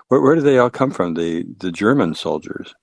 Where, 0.07 0.21
where 0.21 0.35
do 0.35 0.41
they 0.41 0.57
all 0.57 0.69
come 0.69 0.91
from? 0.91 1.13
The 1.13 1.45
the 1.59 1.71
German 1.71 2.13
soldiers. 2.13 2.73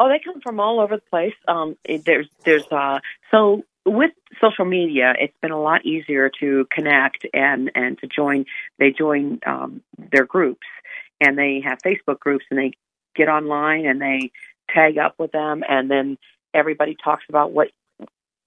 Oh, 0.00 0.08
they 0.08 0.20
come 0.24 0.40
from 0.40 0.60
all 0.60 0.80
over 0.80 0.96
the 0.96 1.02
place. 1.10 1.34
Um, 1.46 1.76
there's 2.04 2.28
there's 2.44 2.66
uh, 2.70 3.00
so 3.30 3.62
with 3.84 4.10
social 4.40 4.64
media, 4.64 5.14
it's 5.18 5.36
been 5.40 5.50
a 5.50 5.60
lot 5.60 5.84
easier 5.84 6.30
to 6.40 6.66
connect 6.70 7.26
and 7.32 7.70
and 7.74 7.98
to 7.98 8.06
join. 8.06 8.44
They 8.78 8.90
join 8.90 9.40
um, 9.46 9.82
their 10.12 10.24
groups, 10.24 10.66
and 11.20 11.36
they 11.36 11.62
have 11.64 11.78
Facebook 11.78 12.20
groups, 12.20 12.44
and 12.50 12.58
they 12.58 12.72
get 13.16 13.28
online 13.28 13.86
and 13.86 14.00
they 14.00 14.30
tag 14.72 14.98
up 14.98 15.14
with 15.18 15.32
them, 15.32 15.62
and 15.68 15.90
then 15.90 16.18
everybody 16.54 16.96
talks 17.02 17.24
about 17.28 17.52
what 17.52 17.68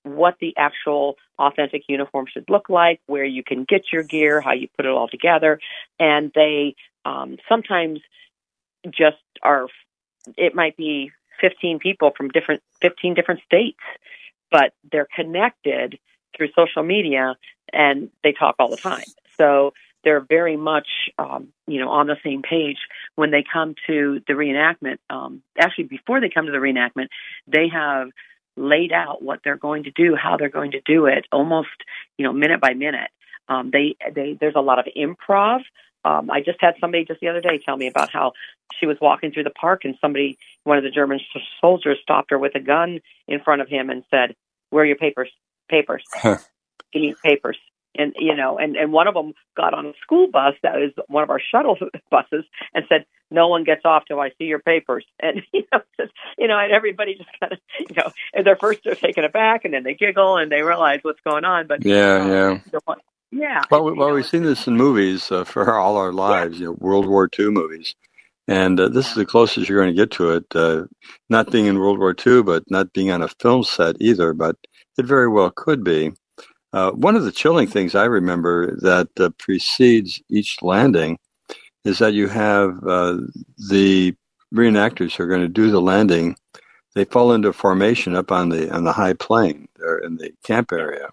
what 0.04 0.36
the 0.42 0.54
actual 0.58 1.16
authentic 1.38 1.84
uniform 1.88 2.26
should 2.32 2.50
look 2.50 2.70
like, 2.70 3.00
where 3.06 3.26
you 3.26 3.44
can 3.44 3.66
get 3.66 3.84
your 3.92 4.04
gear, 4.04 4.42
how 4.42 4.54
you 4.54 4.68
put 4.76 4.86
it 4.86 4.92
all 4.92 5.08
together, 5.08 5.60
and 6.00 6.32
they 6.34 6.76
um, 7.06 7.38
sometimes 7.48 8.00
just 8.90 9.18
are. 9.42 9.68
It 10.38 10.54
might 10.54 10.78
be 10.78 11.12
15 11.40 11.80
people 11.80 12.12
from 12.16 12.30
different 12.30 12.62
15 12.82 13.16
different 13.16 13.42
states, 13.46 13.80
but 14.52 14.74
they're 14.92 15.08
connected 15.16 15.98
through 16.36 16.50
social 16.56 16.84
media 16.84 17.36
and 17.74 18.10
they 18.24 18.32
talk 18.32 18.56
all 18.60 18.70
the 18.70 18.78
time. 18.78 19.04
So 19.38 19.74
they're 20.04 20.20
very 20.22 20.58
much, 20.58 20.88
um, 21.18 21.50
you 21.68 21.80
know, 21.80 21.90
on 21.90 22.08
the 22.08 22.18
same 22.24 22.42
page 22.42 22.78
when 23.16 23.32
they 23.32 23.44
come 23.52 23.76
to 23.88 24.22
the 24.28 24.34
reenactment. 24.34 24.98
Um, 25.10 25.42
actually, 25.58 25.86
before 25.86 26.22
they 26.22 26.30
come 26.30 26.46
to 26.46 26.52
the 26.52 26.58
reenactment, 26.58 27.08
they 27.48 27.68
have 27.70 28.10
laid 28.58 28.92
out 28.92 29.22
what 29.22 29.40
they're 29.44 29.58
going 29.58 29.84
to 29.84 29.92
do, 29.92 30.16
how 30.16 30.38
they're 30.38 30.50
going 30.50 30.72
to 30.72 30.82
do 30.82 31.06
it, 31.06 31.26
almost, 31.32 31.70
you 32.18 32.26
know, 32.26 32.34
minute 32.34 32.60
by 32.60 32.74
minute. 32.74 33.10
Um, 33.48 33.72
they, 33.72 33.96
they, 34.14 34.38
there's 34.40 34.56
a 34.56 34.62
lot 34.62 34.80
of 34.80 34.86
improv. 34.98 35.62
Um, 36.04 36.32
I 36.32 36.42
just 36.42 36.58
had 36.60 36.76
somebody 36.80 37.06
just 37.06 37.20
the 37.20 37.28
other 37.28 37.42
day 37.42 37.60
tell 37.64 37.78
me 37.78 37.88
about 37.88 38.12
how 38.12 38.34
she 38.80 38.86
was 38.86 38.98
walking 39.02 39.32
through 39.32 39.44
the 39.44 39.52
park 39.52 39.82
and 39.84 39.96
somebody, 40.02 40.38
one 40.64 40.78
of 40.78 40.84
the 40.84 40.90
German 40.90 41.20
soldiers, 41.60 42.00
stopped 42.02 42.32
her 42.32 42.40
with 42.40 42.56
a 42.56 42.60
gun 42.60 43.00
in 43.28 43.40
front 43.42 43.62
of 43.62 43.68
him 43.68 43.90
and 43.90 44.04
said, 44.10 44.36
"Where 44.70 44.84
are 44.84 44.88
your 44.88 44.98
papers? 44.98 45.30
Papers? 45.70 46.04
Huh. 46.14 46.38
Give 46.92 47.02
me 47.02 47.16
papers." 47.24 47.58
and 47.96 48.14
you 48.18 48.36
know, 48.36 48.58
and 48.58 48.76
and 48.76 48.92
one 48.92 49.08
of 49.08 49.14
them 49.14 49.34
got 49.56 49.74
on 49.74 49.88
a 49.88 49.94
school 50.02 50.28
bus 50.32 50.56
that 50.64 50.76
was 50.76 50.92
one 51.08 51.24
of 51.24 51.30
our 51.30 51.40
shuttle 51.40 51.78
buses 52.12 52.46
and 52.74 52.86
said, 52.88 53.06
"No 53.30 53.48
one 53.48 53.64
gets 53.64 53.82
off 53.86 54.04
till 54.08 54.20
I 54.20 54.30
see 54.38 54.46
your 54.46 54.60
papers." 54.60 55.06
And 55.22 55.42
you 55.54 55.64
know, 55.72 55.82
just, 56.00 56.14
you 56.38 56.48
know, 56.48 56.58
and 56.58 56.72
everybody 56.72 57.16
just 57.16 57.30
kind 57.40 57.54
of, 57.54 57.60
you 57.80 57.96
know, 57.96 58.12
and 58.34 58.46
they're 58.46 58.56
first 58.56 58.82
they're 58.84 58.96
taken 58.96 59.24
aback, 59.24 59.66
and 59.66 59.74
then 59.74 59.84
they 59.84 59.94
giggle 59.94 60.38
and 60.38 60.52
they 60.52 60.62
realize 60.62 61.00
what's 61.04 61.22
going 61.22 61.46
on. 61.46 61.68
But 61.68 61.86
yeah, 61.86 62.22
um, 62.22 62.30
yeah. 62.72 62.96
Yeah. 63.32 63.64
Well, 63.72 63.84
we, 63.84 63.94
well, 63.94 64.14
we've 64.14 64.26
seen 64.26 64.44
this 64.44 64.68
in 64.68 64.76
movies 64.76 65.32
uh, 65.32 65.44
for 65.44 65.74
all 65.80 65.98
our 65.98 66.12
lives, 66.12 66.56
yeah. 66.56 66.64
you 66.64 66.66
know, 66.68 66.78
World 66.80 67.08
War 67.08 67.30
II 67.38 67.50
movies. 67.50 67.96
And 68.48 68.80
uh, 68.80 68.90
this 68.90 69.08
is 69.08 69.16
the 69.16 69.26
closest 69.26 69.70
you're 69.70 69.82
going 69.82 69.96
to 69.96 70.02
get 70.02 70.12
to 70.12 70.32
it. 70.32 70.46
Uh, 70.54 70.84
not 71.30 71.52
being 71.52 71.68
in 71.68 71.80
World 71.80 72.00
War 72.00 72.16
II, 72.26 72.44
but 72.44 72.64
not 72.70 72.92
being 72.94 73.12
on 73.12 73.22
a 73.22 73.28
film 73.28 73.64
set 73.64 73.96
either, 74.00 74.34
but 74.34 74.58
it 74.98 75.06
very 75.06 75.30
well 75.30 75.52
could 75.52 75.84
be. 75.84 76.12
Uh, 76.74 76.92
one 76.92 77.16
of 77.16 77.24
the 77.24 77.32
chilling 77.32 77.68
things 77.68 77.96
I 77.96 78.06
remember 78.06 78.76
that 78.78 79.10
uh, 79.20 79.30
precedes 79.38 80.22
each 80.30 80.62
landing 80.62 81.18
is 81.84 82.00
that 82.00 82.14
you 82.14 82.28
have 82.28 82.78
uh, 82.86 83.18
the 83.70 84.16
reenactors 84.54 85.16
who 85.16 85.24
are 85.24 85.28
going 85.28 85.42
to 85.42 85.48
do 85.48 85.72
the 85.72 85.82
landing. 85.82 86.36
They 86.96 87.06
fall 87.06 87.34
into 87.34 87.54
formation 87.54 88.16
up 88.16 88.32
on 88.32 88.50
the 88.50 88.70
on 88.74 88.84
the 88.84 88.92
high 88.92 89.14
plain 89.14 89.68
there 89.78 89.98
in 89.98 90.18
the 90.18 90.32
camp 90.44 90.72
area, 90.72 91.08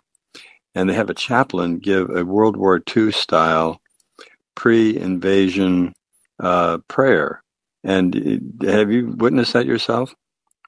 and 0.75 0.89
they 0.89 0.95
have 0.95 1.11
a 1.11 1.15
chaplain 1.15 1.79
give 1.79 2.11
a 2.11 2.25
World 2.25 2.57
War 2.57 2.81
II 2.97 3.11
style 3.13 3.81
pre-invasion 4.55 5.93
uh, 6.41 6.79
prayer. 6.89 7.43
And 7.85 8.61
have 8.63 8.91
you 8.91 9.15
witnessed 9.17 9.53
that 9.53 9.67
yourself? 9.67 10.15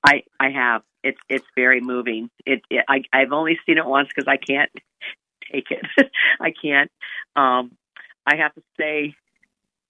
I 0.04 0.22
I 0.38 0.50
have. 0.50 0.82
It's 1.02 1.18
it's 1.28 1.46
very 1.56 1.80
moving. 1.80 2.30
It, 2.46 2.62
it 2.70 2.84
I 2.88 3.02
I've 3.12 3.32
only 3.32 3.58
seen 3.66 3.78
it 3.78 3.86
once 3.86 4.08
because 4.08 4.28
I 4.28 4.36
can't 4.36 4.70
take 5.52 5.70
it. 5.70 5.84
I 6.40 6.52
can't. 6.52 6.90
Um, 7.36 7.72
I 8.26 8.36
have 8.36 8.54
to 8.54 8.62
stay 8.74 9.14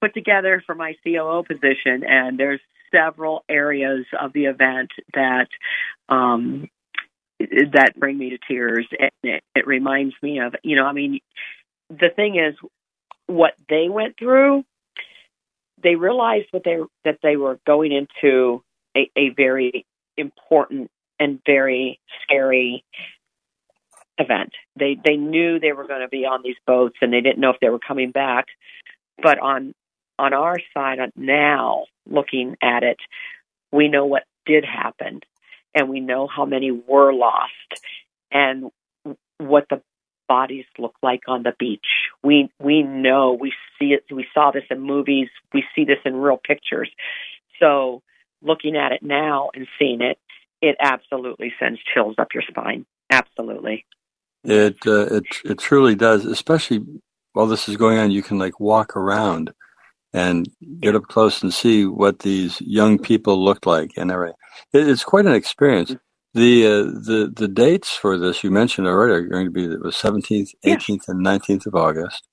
put 0.00 0.14
together 0.14 0.62
for 0.64 0.74
my 0.74 0.94
COO 1.04 1.44
position, 1.46 2.04
and 2.04 2.38
there's 2.38 2.60
several 2.90 3.44
areas 3.48 4.06
of 4.18 4.32
the 4.32 4.46
event 4.46 4.90
that 5.14 5.48
um, 6.08 6.68
that 7.72 7.94
bring 7.98 8.18
me 8.18 8.30
to 8.30 8.38
tears. 8.46 8.86
And 8.98 9.10
it, 9.22 9.44
it 9.54 9.66
reminds 9.66 10.14
me 10.22 10.40
of 10.40 10.54
you 10.62 10.76
know. 10.76 10.84
I 10.84 10.92
mean, 10.92 11.20
the 11.88 12.10
thing 12.14 12.36
is, 12.36 12.54
what 13.26 13.54
they 13.68 13.88
went 13.88 14.16
through. 14.18 14.64
They 15.82 15.94
realized 15.94 16.48
what 16.50 16.64
they 16.64 16.78
that 17.04 17.18
they 17.22 17.36
were 17.36 17.58
going 17.66 17.92
into 17.92 18.62
a, 18.96 19.10
a 19.16 19.30
very 19.30 19.86
important 20.16 20.90
and 21.18 21.40
very 21.46 21.98
scary 22.22 22.84
event. 24.18 24.52
They 24.76 24.98
they 25.02 25.16
knew 25.16 25.58
they 25.58 25.72
were 25.72 25.86
going 25.86 26.02
to 26.02 26.08
be 26.08 26.26
on 26.26 26.42
these 26.42 26.56
boats 26.66 26.96
and 27.00 27.12
they 27.12 27.20
didn't 27.20 27.38
know 27.38 27.50
if 27.50 27.60
they 27.60 27.70
were 27.70 27.78
coming 27.78 28.10
back. 28.10 28.46
But 29.22 29.38
on 29.38 29.74
on 30.18 30.34
our 30.34 30.58
side 30.74 31.00
uh, 31.00 31.06
now, 31.16 31.84
looking 32.06 32.56
at 32.62 32.82
it, 32.82 32.98
we 33.72 33.88
know 33.88 34.04
what 34.04 34.24
did 34.44 34.64
happen 34.64 35.20
and 35.74 35.88
we 35.88 36.00
know 36.00 36.26
how 36.26 36.44
many 36.44 36.70
were 36.70 37.12
lost 37.12 37.50
and 38.30 38.70
what 39.38 39.66
the 39.70 39.82
bodies 40.28 40.64
look 40.78 40.94
like 41.02 41.22
on 41.26 41.42
the 41.42 41.52
beach. 41.58 41.86
We 42.22 42.50
we 42.60 42.82
know 42.82 43.36
we 43.38 43.52
see 43.78 43.92
it 43.94 44.04
we 44.14 44.26
saw 44.32 44.50
this 44.52 44.64
in 44.70 44.80
movies, 44.80 45.28
we 45.52 45.64
see 45.74 45.84
this 45.84 45.98
in 46.04 46.14
real 46.14 46.36
pictures. 46.36 46.90
So 47.58 48.02
looking 48.42 48.76
at 48.76 48.92
it 48.92 49.02
now 49.02 49.50
and 49.54 49.66
seeing 49.78 50.00
it, 50.00 50.18
it 50.62 50.76
absolutely 50.80 51.52
sends 51.58 51.80
chills 51.92 52.14
up 52.18 52.28
your 52.34 52.44
spine. 52.48 52.86
Absolutely. 53.10 53.86
It 54.44 54.78
uh, 54.86 55.06
it 55.16 55.24
it 55.44 55.58
truly 55.58 55.94
does, 55.94 56.24
especially 56.24 56.84
while 57.32 57.46
this 57.46 57.68
is 57.68 57.76
going 57.76 57.98
on. 57.98 58.10
You 58.10 58.22
can 58.22 58.38
like 58.38 58.60
walk 58.60 58.96
around 58.96 59.52
and 60.12 60.48
get 60.80 60.94
up 60.96 61.04
close 61.04 61.42
and 61.42 61.52
see 61.52 61.86
what 61.86 62.20
these 62.20 62.60
young 62.60 62.98
people 62.98 63.42
look 63.42 63.66
like 63.66 63.92
and 63.96 64.10
everything. 64.10 64.36
It's 64.72 65.04
quite 65.04 65.26
an 65.26 65.34
experience. 65.34 65.94
The 66.34 66.66
uh, 66.66 66.82
the 66.84 67.32
the 67.34 67.48
dates 67.48 67.90
for 67.90 68.16
this 68.16 68.44
you 68.44 68.50
mentioned 68.50 68.86
already 68.86 69.14
are 69.14 69.22
going 69.22 69.46
to 69.46 69.50
be 69.50 69.66
the 69.66 69.90
seventeenth, 69.90 70.50
eighteenth, 70.62 71.08
and 71.08 71.20
nineteenth 71.20 71.66
of 71.66 71.74
August, 71.74 72.28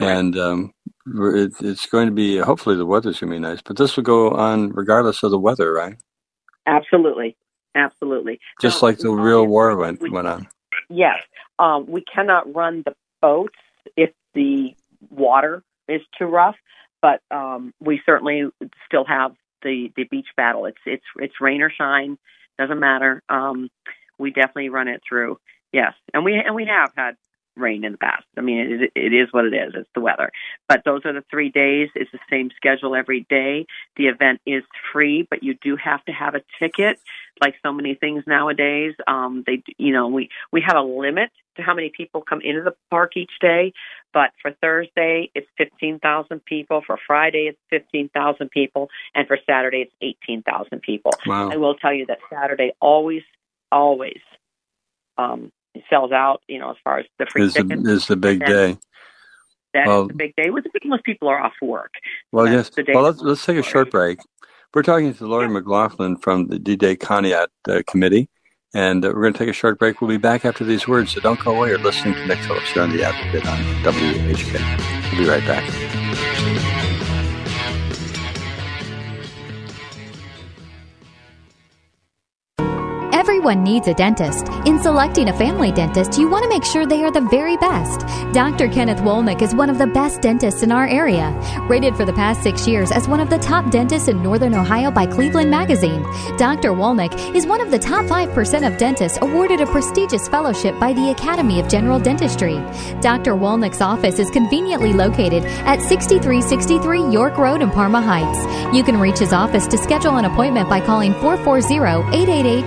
and 0.00 0.36
um, 0.36 0.72
it, 1.06 1.52
it's 1.60 1.86
going 1.86 2.06
to 2.06 2.12
be 2.12 2.38
hopefully 2.38 2.74
the 2.74 2.86
weather's 2.86 3.20
going 3.20 3.30
to 3.30 3.36
be 3.36 3.40
nice. 3.40 3.62
But 3.62 3.76
this 3.76 3.94
will 3.94 4.02
go 4.02 4.30
on 4.32 4.70
regardless 4.70 5.22
of 5.22 5.30
the 5.30 5.38
weather, 5.38 5.72
right? 5.72 5.94
Absolutely, 6.66 7.36
absolutely. 7.76 8.40
Just 8.60 8.82
like 8.82 8.98
the 8.98 9.10
real 9.10 9.46
war 9.46 9.76
went 9.76 10.00
went 10.10 10.26
on. 10.26 10.48
Yes, 10.90 11.18
um, 11.60 11.86
we 11.88 12.02
cannot 12.02 12.52
run 12.52 12.82
the 12.84 12.94
boats 13.22 13.54
if 13.96 14.10
the 14.34 14.74
water 15.10 15.62
is 15.88 16.02
too 16.18 16.26
rough, 16.26 16.56
but 17.02 17.20
um, 17.30 17.72
we 17.80 18.00
certainly 18.06 18.44
still 18.86 19.04
have 19.04 19.32
the 19.62 19.92
the 19.96 20.04
beach 20.04 20.28
battle. 20.36 20.66
It's 20.66 20.78
it's 20.86 21.04
it's 21.16 21.34
rain 21.40 21.62
or 21.62 21.70
shine, 21.70 22.18
doesn't 22.58 22.80
matter. 22.80 23.22
Um, 23.28 23.70
we 24.18 24.30
definitely 24.30 24.70
run 24.70 24.88
it 24.88 25.02
through. 25.08 25.38
Yes, 25.72 25.94
and 26.14 26.24
we 26.24 26.34
and 26.34 26.54
we 26.54 26.66
have 26.66 26.92
had 26.96 27.16
rain 27.56 27.84
in 27.84 27.92
the 27.92 27.98
past. 27.98 28.24
I 28.36 28.42
mean, 28.42 28.58
it, 28.58 28.92
it 28.94 29.14
is 29.14 29.28
what 29.32 29.46
it 29.46 29.54
is. 29.54 29.72
It's 29.74 29.88
the 29.94 30.00
weather. 30.00 30.30
But 30.68 30.82
those 30.84 31.02
are 31.04 31.12
the 31.12 31.24
three 31.30 31.50
days. 31.50 31.88
It's 31.94 32.10
the 32.12 32.18
same 32.30 32.50
schedule 32.54 32.94
every 32.94 33.26
day. 33.28 33.66
The 33.96 34.06
event 34.06 34.40
is 34.46 34.62
free, 34.92 35.26
but 35.28 35.42
you 35.42 35.54
do 35.62 35.76
have 35.76 36.04
to 36.04 36.12
have 36.12 36.34
a 36.34 36.42
ticket. 36.58 36.98
Like 37.40 37.54
so 37.62 37.72
many 37.72 37.94
things 37.94 38.24
nowadays, 38.26 38.94
um, 39.06 39.42
they, 39.46 39.62
you 39.78 39.92
know, 39.92 40.08
we 40.08 40.28
we 40.52 40.62
have 40.66 40.76
a 40.76 40.82
limit 40.82 41.30
to 41.56 41.62
how 41.62 41.74
many 41.74 41.90
people 41.94 42.22
come 42.22 42.40
into 42.40 42.62
the 42.62 42.74
park 42.90 43.16
each 43.16 43.32
day. 43.40 43.72
But 44.12 44.30
for 44.40 44.52
Thursday, 44.60 45.30
it's 45.34 45.46
fifteen 45.58 45.98
thousand 45.98 46.44
people. 46.44 46.82
For 46.86 46.98
Friday, 47.06 47.48
it's 47.48 47.58
fifteen 47.70 48.08
thousand 48.08 48.50
people, 48.50 48.88
and 49.14 49.26
for 49.26 49.38
Saturday, 49.46 49.82
it's 49.82 49.92
eighteen 50.00 50.42
thousand 50.42 50.82
people. 50.82 51.12
Wow. 51.26 51.50
I 51.50 51.56
will 51.56 51.74
tell 51.74 51.92
you 51.92 52.06
that 52.06 52.18
Saturday 52.32 52.72
always, 52.80 53.22
always 53.70 54.20
um, 55.18 55.52
sells 55.90 56.12
out. 56.12 56.42
You 56.48 56.58
know, 56.58 56.70
as 56.70 56.76
far 56.82 56.98
as 56.98 57.06
the 57.18 57.26
free 57.26 57.44
is 57.44 57.54
the, 57.54 57.62
tickets. 57.64 57.88
is 57.88 58.06
the 58.06 58.16
big 58.16 58.42
And 58.42 58.50
day. 58.50 58.78
That's 59.74 59.86
Well- 59.86 60.06
the 60.08 60.14
big 60.14 60.34
day. 60.36 60.50
With 60.50 60.64
most 60.84 61.04
people 61.04 61.28
are 61.28 61.40
off 61.40 61.54
work. 61.60 61.92
Well, 62.32 62.48
yes. 62.48 62.70
Well, 62.88 63.02
let's 63.02 63.20
let's 63.20 63.44
take 63.44 63.58
a 63.58 63.62
short 63.62 63.90
break. 63.90 64.18
We're 64.74 64.82
talking 64.82 65.14
to 65.14 65.26
Lori 65.26 65.48
McLaughlin 65.48 66.16
from 66.16 66.48
the 66.48 66.58
D-Day 66.58 66.96
Conneaut 66.96 67.46
uh, 67.66 67.82
Committee, 67.86 68.28
and 68.76 69.02
uh, 69.06 69.08
we're 69.08 69.22
going 69.22 69.32
to 69.32 69.38
take 69.38 69.48
a 69.48 69.54
short 69.54 69.78
break. 69.78 70.02
We'll 70.02 70.10
be 70.10 70.18
back 70.18 70.44
after 70.44 70.62
these 70.62 70.86
words, 70.86 71.12
so 71.12 71.20
don't 71.20 71.40
go 71.40 71.56
away. 71.56 71.70
You're 71.70 71.78
listening 71.78 72.12
to 72.14 72.26
Nick 72.26 72.38
Phillips 72.40 72.70
here 72.70 72.82
on 72.82 72.90
the 72.90 73.02
Advocate 73.02 73.46
on 73.46 73.58
WHK. 73.82 75.12
We'll 75.12 75.22
be 75.22 75.28
right 75.28 75.44
back. 75.46 76.05
Everyone 83.46 83.62
needs 83.62 83.86
a 83.86 83.94
dentist. 83.94 84.48
In 84.66 84.82
selecting 84.82 85.28
a 85.28 85.32
family 85.32 85.70
dentist, 85.70 86.18
you 86.18 86.28
want 86.28 86.42
to 86.42 86.48
make 86.48 86.64
sure 86.64 86.84
they 86.84 87.04
are 87.04 87.12
the 87.12 87.20
very 87.20 87.56
best. 87.58 88.00
Dr. 88.32 88.66
Kenneth 88.68 88.98
Wolnick 89.02 89.40
is 89.40 89.54
one 89.54 89.70
of 89.70 89.78
the 89.78 89.86
best 89.86 90.20
dentists 90.20 90.64
in 90.64 90.72
our 90.72 90.88
area. 90.88 91.30
Rated 91.68 91.94
for 91.94 92.04
the 92.04 92.12
past 92.12 92.42
six 92.42 92.66
years 92.66 92.90
as 92.90 93.06
one 93.06 93.20
of 93.20 93.30
the 93.30 93.38
top 93.38 93.70
dentists 93.70 94.08
in 94.08 94.20
Northern 94.20 94.52
Ohio 94.52 94.90
by 94.90 95.06
Cleveland 95.06 95.48
Magazine, 95.48 96.02
Dr. 96.36 96.70
Wolnick 96.72 97.14
is 97.36 97.46
one 97.46 97.60
of 97.60 97.70
the 97.70 97.78
top 97.78 98.06
5% 98.06 98.66
of 98.66 98.78
dentists 98.78 99.16
awarded 99.22 99.60
a 99.60 99.66
prestigious 99.66 100.26
fellowship 100.26 100.76
by 100.80 100.92
the 100.92 101.10
Academy 101.10 101.60
of 101.60 101.68
General 101.68 102.00
Dentistry. 102.00 102.56
Dr. 103.00 103.34
Wolnick's 103.34 103.80
office 103.80 104.18
is 104.18 104.28
conveniently 104.30 104.92
located 104.92 105.44
at 105.64 105.80
6363 105.82 107.12
York 107.12 107.38
Road 107.38 107.62
in 107.62 107.70
Parma 107.70 108.00
Heights. 108.02 108.74
You 108.74 108.82
can 108.82 108.98
reach 108.98 109.20
his 109.20 109.32
office 109.32 109.68
to 109.68 109.78
schedule 109.78 110.16
an 110.16 110.24
appointment 110.24 110.68
by 110.68 110.80
calling 110.80 111.12
440 111.20 111.76
888 112.12 112.66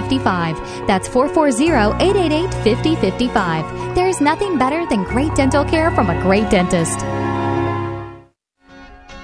5055. 0.00 0.86
That's 0.86 1.08
440 1.08 1.68
888 2.04 2.54
5055. 2.64 3.94
There 3.94 4.06
is 4.06 4.20
nothing 4.20 4.58
better 4.58 4.86
than 4.86 5.04
great 5.04 5.34
dental 5.34 5.64
care 5.64 5.90
from 5.90 6.10
a 6.10 6.20
great 6.22 6.48
dentist. 6.50 6.98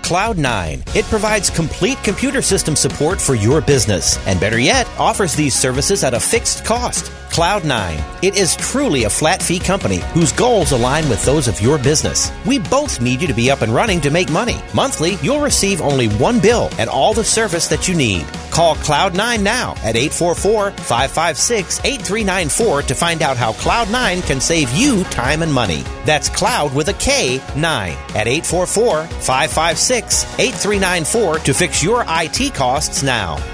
Cloud9. 0.04 0.94
It 0.94 1.06
provides 1.06 1.48
complete 1.48 1.96
computer 2.04 2.42
system 2.42 2.76
support 2.76 3.18
for 3.18 3.34
your 3.34 3.62
business, 3.62 4.18
and 4.26 4.38
better 4.38 4.58
yet, 4.58 4.86
offers 4.98 5.34
these 5.34 5.54
services 5.54 6.04
at 6.04 6.12
a 6.12 6.20
fixed 6.20 6.62
cost. 6.64 7.10
Cloud9. 7.34 8.22
It 8.22 8.36
is 8.36 8.54
truly 8.54 9.04
a 9.04 9.10
flat 9.10 9.42
fee 9.42 9.58
company 9.58 9.96
whose 10.12 10.30
goals 10.30 10.70
align 10.70 11.08
with 11.08 11.24
those 11.24 11.48
of 11.48 11.60
your 11.60 11.78
business. 11.78 12.30
We 12.46 12.60
both 12.60 13.00
need 13.00 13.20
you 13.20 13.26
to 13.26 13.34
be 13.34 13.50
up 13.50 13.62
and 13.62 13.74
running 13.74 14.00
to 14.02 14.10
make 14.12 14.30
money. 14.30 14.62
Monthly, 14.72 15.16
you'll 15.16 15.40
receive 15.40 15.80
only 15.80 16.06
one 16.06 16.38
bill 16.38 16.70
and 16.78 16.88
all 16.88 17.12
the 17.12 17.24
service 17.24 17.66
that 17.66 17.88
you 17.88 17.96
need. 17.96 18.24
Call 18.52 18.76
Cloud9 18.76 19.42
now 19.42 19.72
at 19.82 19.96
844 19.96 20.70
556 20.70 21.80
8394 21.84 22.82
to 22.82 22.94
find 22.94 23.20
out 23.20 23.36
how 23.36 23.52
Cloud9 23.54 24.24
can 24.28 24.40
save 24.40 24.72
you 24.72 25.02
time 25.04 25.42
and 25.42 25.52
money. 25.52 25.82
That's 26.04 26.28
Cloud 26.28 26.72
with 26.72 26.86
a 26.86 26.94
K 26.94 27.42
9 27.56 27.92
at 28.14 28.28
844 28.28 29.06
556 29.06 30.38
8394 30.38 31.38
to 31.40 31.52
fix 31.52 31.82
your 31.82 32.04
IT 32.06 32.54
costs 32.54 33.02
now. 33.02 33.53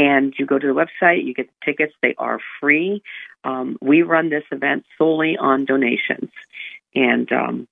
And 0.00 0.32
you 0.38 0.46
go 0.46 0.58
to 0.58 0.66
the 0.66 0.72
website, 0.72 1.24
you 1.24 1.34
get 1.34 1.48
the 1.48 1.54
tickets. 1.64 1.92
They 2.02 2.14
are 2.18 2.38
free. 2.60 3.02
Um, 3.44 3.76
we 3.80 4.02
run 4.02 4.30
this 4.30 4.44
event 4.52 4.84
solely 4.96 5.36
on 5.36 5.64
donations. 5.64 6.30
And 6.94 7.32
um, 7.32 7.66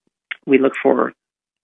we 0.46 0.58
look 0.58 0.74
for 0.82 1.12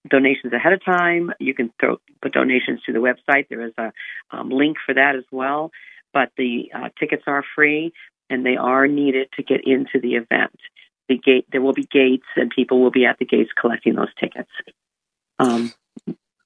donations 0.08 0.52
ahead 0.52 0.72
of 0.72 0.84
time. 0.84 1.32
You 1.38 1.54
can 1.54 1.72
throw, 1.80 1.98
put 2.20 2.32
donations 2.32 2.80
to 2.86 2.92
the 2.92 2.98
website. 2.98 3.48
There 3.48 3.64
is 3.64 3.72
a 3.78 3.92
um, 4.30 4.50
link 4.50 4.76
for 4.84 4.94
that 4.94 5.14
as 5.16 5.24
well. 5.30 5.70
But 6.12 6.30
the 6.36 6.70
uh, 6.74 6.88
tickets 6.98 7.22
are 7.26 7.44
free 7.54 7.92
and 8.28 8.44
they 8.44 8.56
are 8.56 8.86
needed 8.86 9.28
to 9.36 9.42
get 9.42 9.60
into 9.64 10.00
the 10.00 10.14
event. 10.14 10.58
The 11.08 11.18
gate, 11.18 11.46
there 11.50 11.60
will 11.60 11.72
be 11.72 11.84
gates, 11.84 12.26
and 12.36 12.50
people 12.50 12.80
will 12.80 12.90
be 12.90 13.04
at 13.04 13.18
the 13.18 13.26
gates 13.26 13.50
collecting 13.60 13.94
those 13.94 14.12
tickets. 14.18 14.50
Um, 15.38 15.72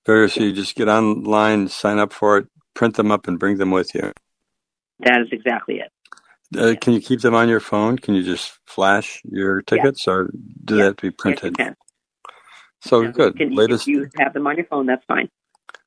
Very 0.06 0.28
so 0.30 0.42
you 0.42 0.52
just 0.52 0.74
get 0.74 0.88
online, 0.88 1.68
sign 1.68 1.98
up 1.98 2.12
for 2.12 2.38
it, 2.38 2.46
print 2.74 2.96
them 2.96 3.12
up, 3.12 3.28
and 3.28 3.38
bring 3.38 3.58
them 3.58 3.70
with 3.70 3.94
you. 3.94 4.12
That 5.00 5.20
is 5.20 5.28
exactly 5.30 5.80
it. 5.80 5.92
Uh, 6.58 6.74
can 6.80 6.94
you 6.94 7.00
keep 7.00 7.20
them 7.20 7.34
on 7.34 7.48
your 7.48 7.60
phone? 7.60 7.98
Can 7.98 8.14
you 8.14 8.22
just 8.22 8.58
flash 8.66 9.20
your 9.24 9.62
tickets, 9.62 10.08
or 10.08 10.30
do 10.64 10.76
they 10.76 10.84
have 10.84 10.96
to 10.96 11.02
be 11.02 11.10
printed? 11.10 11.56
Yes, 11.58 11.74
so 12.80 13.02
yeah, 13.02 13.10
good. 13.10 13.36
Can, 13.36 13.54
latest. 13.54 13.88
If 13.88 13.94
you 13.94 14.08
have 14.18 14.32
them 14.32 14.46
on 14.46 14.56
your 14.56 14.66
phone, 14.66 14.86
that's 14.86 15.04
fine. 15.04 15.28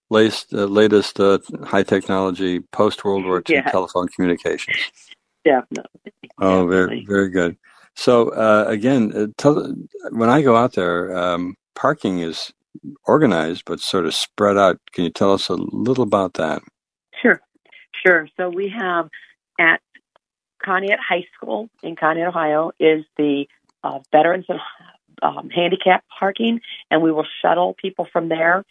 Latest, 0.10 0.54
uh, 0.54 0.66
latest 0.66 1.20
uh, 1.20 1.38
high 1.64 1.84
technology 1.84 2.62
post 2.72 3.06
World 3.06 3.26
War 3.26 3.44
II 3.48 3.58
yeah. 3.58 3.70
telephone 3.70 4.08
communications. 4.08 4.92
Definitely. 5.46 6.12
Oh, 6.40 6.68
very 6.68 7.06
very 7.08 7.30
good. 7.30 7.58
So 7.96 8.30
uh, 8.30 8.66
again, 8.68 9.12
uh, 9.16 9.28
tell, 9.38 9.74
when 10.12 10.30
I 10.30 10.42
go 10.42 10.56
out 10.56 10.74
there, 10.74 11.16
um, 11.18 11.56
parking 11.76 12.20
is 12.20 12.52
organized 13.06 13.64
but 13.66 13.80
sort 13.80 14.06
of 14.06 14.16
spread 14.16 14.58
out. 14.58 14.80
Can 14.94 15.04
you 15.04 15.10
tell 15.10 15.34
us 15.34 15.50
a 15.50 15.56
little 15.56 16.04
about 16.04 16.36
that? 16.36 16.62
Sure, 17.22 17.42
sure. 18.06 18.28
So 18.38 18.50
we 18.50 18.74
have 18.78 19.10
at 19.60 19.82
Conneaut 20.66 21.00
High 21.00 21.26
School 21.36 21.70
in 21.84 21.96
Conneaut, 21.96 22.30
Ohio, 22.30 22.72
is 22.80 23.06
the 23.18 23.46
uh, 23.84 24.00
Veterans 24.12 24.46
and 24.50 24.60
um, 25.22 25.50
handicap 25.50 26.04
parking, 26.20 26.62
and 26.90 27.02
we 27.02 27.12
will 27.12 27.28
shuttle 27.42 27.74
people 27.74 28.08
from 28.12 28.30
there. 28.30 28.66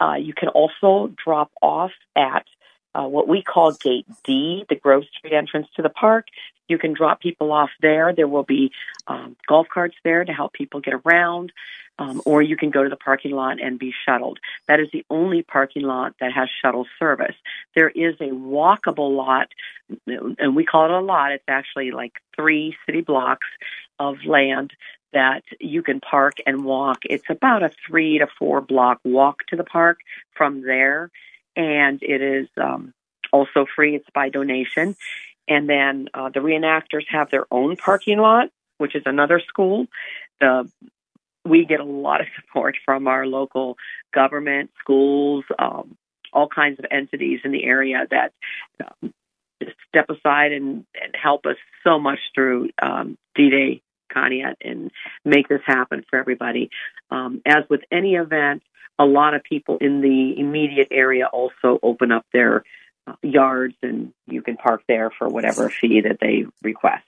Uh, 0.00 0.14
you 0.14 0.34
can 0.34 0.48
also 0.48 1.12
drop 1.24 1.50
off 1.62 1.92
at 2.16 2.44
uh, 2.94 3.06
what 3.06 3.26
we 3.28 3.42
call 3.42 3.72
Gate 3.72 4.06
D, 4.24 4.64
the 4.68 4.76
Grove 4.76 5.04
Street 5.16 5.32
entrance 5.32 5.66
to 5.76 5.82
the 5.82 5.88
park. 5.88 6.26
You 6.68 6.78
can 6.78 6.94
drop 6.94 7.20
people 7.20 7.52
off 7.52 7.70
there. 7.80 8.12
There 8.14 8.28
will 8.28 8.44
be 8.44 8.72
um, 9.06 9.36
golf 9.46 9.66
carts 9.72 9.96
there 10.04 10.24
to 10.24 10.32
help 10.32 10.52
people 10.52 10.80
get 10.80 10.94
around, 11.04 11.52
um, 11.98 12.22
or 12.24 12.40
you 12.40 12.56
can 12.56 12.70
go 12.70 12.82
to 12.82 12.88
the 12.88 12.96
parking 12.96 13.32
lot 13.32 13.60
and 13.60 13.78
be 13.78 13.92
shuttled. 14.06 14.38
That 14.66 14.80
is 14.80 14.88
the 14.92 15.04
only 15.10 15.42
parking 15.42 15.82
lot 15.82 16.14
that 16.20 16.32
has 16.32 16.48
shuttle 16.62 16.86
service. 16.98 17.34
There 17.74 17.90
is 17.90 18.14
a 18.20 18.30
walkable 18.30 19.14
lot, 19.14 19.48
and 20.06 20.56
we 20.56 20.64
call 20.64 20.86
it 20.86 20.90
a 20.90 21.00
lot. 21.00 21.32
It's 21.32 21.44
actually 21.48 21.90
like 21.90 22.12
three 22.34 22.76
city 22.86 23.02
blocks 23.02 23.46
of 23.98 24.16
land 24.24 24.72
that 25.14 25.42
you 25.60 25.82
can 25.82 26.00
park 26.00 26.34
and 26.46 26.64
walk. 26.64 26.98
It's 27.04 27.28
about 27.30 27.62
a 27.62 27.70
three 27.86 28.18
to 28.18 28.26
four 28.38 28.60
block 28.60 29.00
walk 29.04 29.46
to 29.48 29.56
the 29.56 29.64
park 29.64 30.00
from 30.36 30.62
there, 30.62 31.10
and 31.56 32.02
it 32.02 32.20
is 32.20 32.48
um, 32.60 32.92
also 33.32 33.66
free. 33.74 33.96
It's 33.96 34.08
by 34.14 34.28
donation. 34.28 34.96
And 35.46 35.68
then 35.68 36.08
uh, 36.14 36.30
the 36.30 36.40
reenactors 36.40 37.04
have 37.08 37.30
their 37.30 37.46
own 37.50 37.76
parking 37.76 38.18
lot, 38.18 38.48
which 38.78 38.94
is 38.94 39.02
another 39.06 39.40
school. 39.40 39.86
The 40.40 40.70
we 41.46 41.66
get 41.66 41.80
a 41.80 41.84
lot 41.84 42.20
of 42.20 42.26
support 42.36 42.76
from 42.84 43.06
our 43.06 43.26
local 43.26 43.76
government, 44.12 44.70
schools, 44.80 45.44
um, 45.58 45.96
all 46.32 46.48
kinds 46.48 46.78
of 46.78 46.86
entities 46.90 47.40
in 47.44 47.52
the 47.52 47.64
area 47.64 48.06
that 48.10 48.32
um, 48.82 49.12
step 49.88 50.10
aside 50.10 50.52
and, 50.52 50.84
and 51.00 51.14
help 51.14 51.46
us 51.46 51.56
so 51.84 51.98
much 51.98 52.18
through 52.34 52.70
um, 52.82 53.16
D-Day 53.36 53.82
Conneaut 54.12 54.56
and 54.60 54.90
make 55.24 55.48
this 55.48 55.60
happen 55.64 56.04
for 56.08 56.18
everybody. 56.18 56.70
Um, 57.10 57.42
as 57.46 57.64
with 57.68 57.82
any 57.90 58.14
event, 58.14 58.62
a 58.98 59.04
lot 59.04 59.34
of 59.34 59.42
people 59.42 59.78
in 59.80 60.00
the 60.00 60.38
immediate 60.38 60.88
area 60.90 61.26
also 61.26 61.78
open 61.82 62.12
up 62.12 62.24
their 62.32 62.64
uh, 63.06 63.14
yards, 63.22 63.74
and 63.82 64.12
you 64.26 64.42
can 64.42 64.56
park 64.56 64.82
there 64.88 65.10
for 65.10 65.28
whatever 65.28 65.68
fee 65.68 66.02
that 66.02 66.18
they 66.20 66.44
request. 66.62 67.04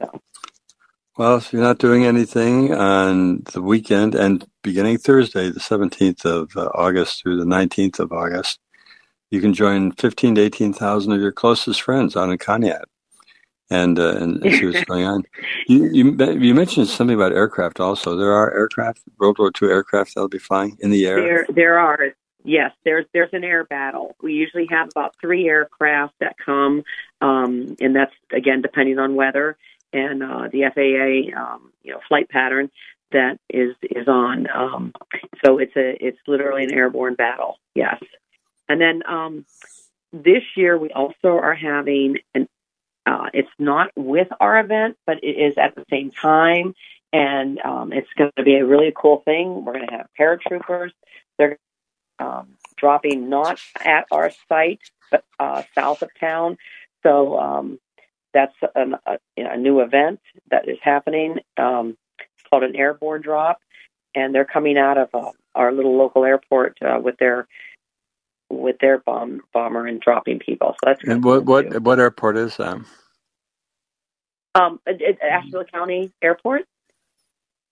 So. 0.00 0.20
Well, 1.16 1.36
if 1.36 1.52
you're 1.52 1.62
not 1.62 1.78
doing 1.78 2.04
anything 2.04 2.74
on 2.74 3.44
the 3.52 3.62
weekend 3.62 4.14
and 4.14 4.44
beginning 4.62 4.98
Thursday, 4.98 5.48
the 5.48 5.60
17th 5.60 6.24
of 6.24 6.56
uh, 6.56 6.68
August 6.74 7.22
through 7.22 7.38
the 7.38 7.44
19th 7.44 8.00
of 8.00 8.12
August, 8.12 8.58
you 9.30 9.40
can 9.40 9.54
join 9.54 9.92
15 9.92 10.36
to 10.36 10.40
18,000 10.40 11.12
of 11.12 11.20
your 11.20 11.32
closest 11.32 11.82
friends 11.82 12.16
out 12.16 12.30
in 12.30 12.38
Conneaut 12.38 12.84
and 13.70 13.98
uh, 13.98 14.16
and 14.16 14.42
see 14.42 14.66
what's 14.66 14.84
going 14.86 15.04
on. 15.04 15.24
You, 15.66 15.90
you 15.92 16.32
you 16.40 16.54
mentioned 16.54 16.88
something 16.88 17.16
about 17.16 17.32
aircraft. 17.32 17.80
Also, 17.80 18.16
there 18.16 18.32
are 18.32 18.52
aircraft, 18.52 19.00
World 19.18 19.38
War 19.38 19.50
II 19.60 19.68
aircraft 19.68 20.14
that'll 20.14 20.28
be 20.28 20.38
flying 20.38 20.76
in 20.80 20.90
the 20.90 21.06
air. 21.06 21.20
There, 21.20 21.46
there 21.48 21.78
are. 21.78 22.14
Yes, 22.46 22.72
there's 22.84 23.06
there's 23.14 23.32
an 23.32 23.42
air 23.42 23.64
battle. 23.64 24.14
We 24.22 24.34
usually 24.34 24.66
have 24.70 24.88
about 24.88 25.14
three 25.18 25.48
aircraft 25.48 26.14
that 26.20 26.36
come, 26.44 26.84
um, 27.22 27.74
and 27.80 27.96
that's 27.96 28.12
again 28.32 28.60
depending 28.60 28.98
on 28.98 29.14
weather 29.14 29.56
and 29.94 30.22
uh, 30.22 30.48
the 30.52 30.64
FAA, 30.74 31.40
um, 31.40 31.72
you 31.82 31.92
know, 31.92 32.00
flight 32.08 32.28
pattern 32.28 32.70
that 33.12 33.38
is 33.48 33.74
is 33.82 34.08
on. 34.08 34.48
Um, 34.50 34.92
so 35.42 35.58
it's 35.58 35.74
a 35.76 35.96
it's 36.04 36.18
literally 36.26 36.64
an 36.64 36.72
airborne 36.74 37.14
battle. 37.14 37.58
Yes, 37.74 38.02
and 38.68 38.80
then 38.80 39.02
um, 39.08 39.46
this 40.12 40.42
year 40.56 40.76
we 40.76 40.90
also 40.90 41.38
are 41.38 41.54
having 41.54 42.18
an 42.34 42.48
uh, 43.06 43.28
it's 43.32 43.50
not 43.58 43.90
with 43.96 44.28
our 44.40 44.58
event, 44.58 44.96
but 45.06 45.22
it 45.22 45.36
is 45.36 45.58
at 45.58 45.74
the 45.74 45.84
same 45.90 46.10
time. 46.10 46.74
And 47.12 47.60
um, 47.60 47.92
it's 47.92 48.08
going 48.16 48.32
to 48.36 48.42
be 48.42 48.56
a 48.56 48.66
really 48.66 48.92
cool 48.94 49.22
thing. 49.24 49.64
We're 49.64 49.74
going 49.74 49.86
to 49.86 49.94
have 49.94 50.08
paratroopers. 50.18 50.90
They're 51.38 51.58
um, 52.18 52.56
dropping 52.76 53.28
not 53.28 53.60
at 53.84 54.06
our 54.10 54.32
site, 54.48 54.80
but 55.10 55.24
uh, 55.38 55.62
south 55.74 56.02
of 56.02 56.10
town. 56.18 56.56
So 57.02 57.38
um, 57.38 57.78
that's 58.32 58.54
an, 58.74 58.96
a, 59.06 59.18
a, 59.36 59.56
new 59.56 59.80
event 59.80 60.20
that 60.50 60.68
is 60.68 60.78
happening. 60.82 61.38
Um, 61.56 61.96
it's 62.18 62.48
called 62.50 62.64
an 62.64 62.74
airborne 62.74 63.22
drop, 63.22 63.58
and 64.14 64.34
they're 64.34 64.44
coming 64.44 64.78
out 64.78 64.98
of 64.98 65.08
uh, 65.14 65.30
our 65.54 65.72
little 65.72 65.96
local 65.96 66.24
airport 66.24 66.78
uh, 66.82 66.98
with 67.00 67.16
their 67.18 67.46
with 68.50 68.76
their 68.80 68.98
bomb 68.98 69.40
bomber 69.52 69.86
and 69.86 70.00
dropping 70.00 70.38
people. 70.38 70.74
So 70.74 70.90
that's 70.90 71.04
and 71.04 71.24
what 71.24 71.44
what 71.44 71.70
too. 71.70 71.80
what 71.80 71.98
airport 71.98 72.36
is 72.36 72.56
that? 72.56 72.84
Um, 74.54 74.80
it, 74.86 75.18
Ashtabula 75.20 75.64
County 75.64 76.12
Airport, 76.22 76.62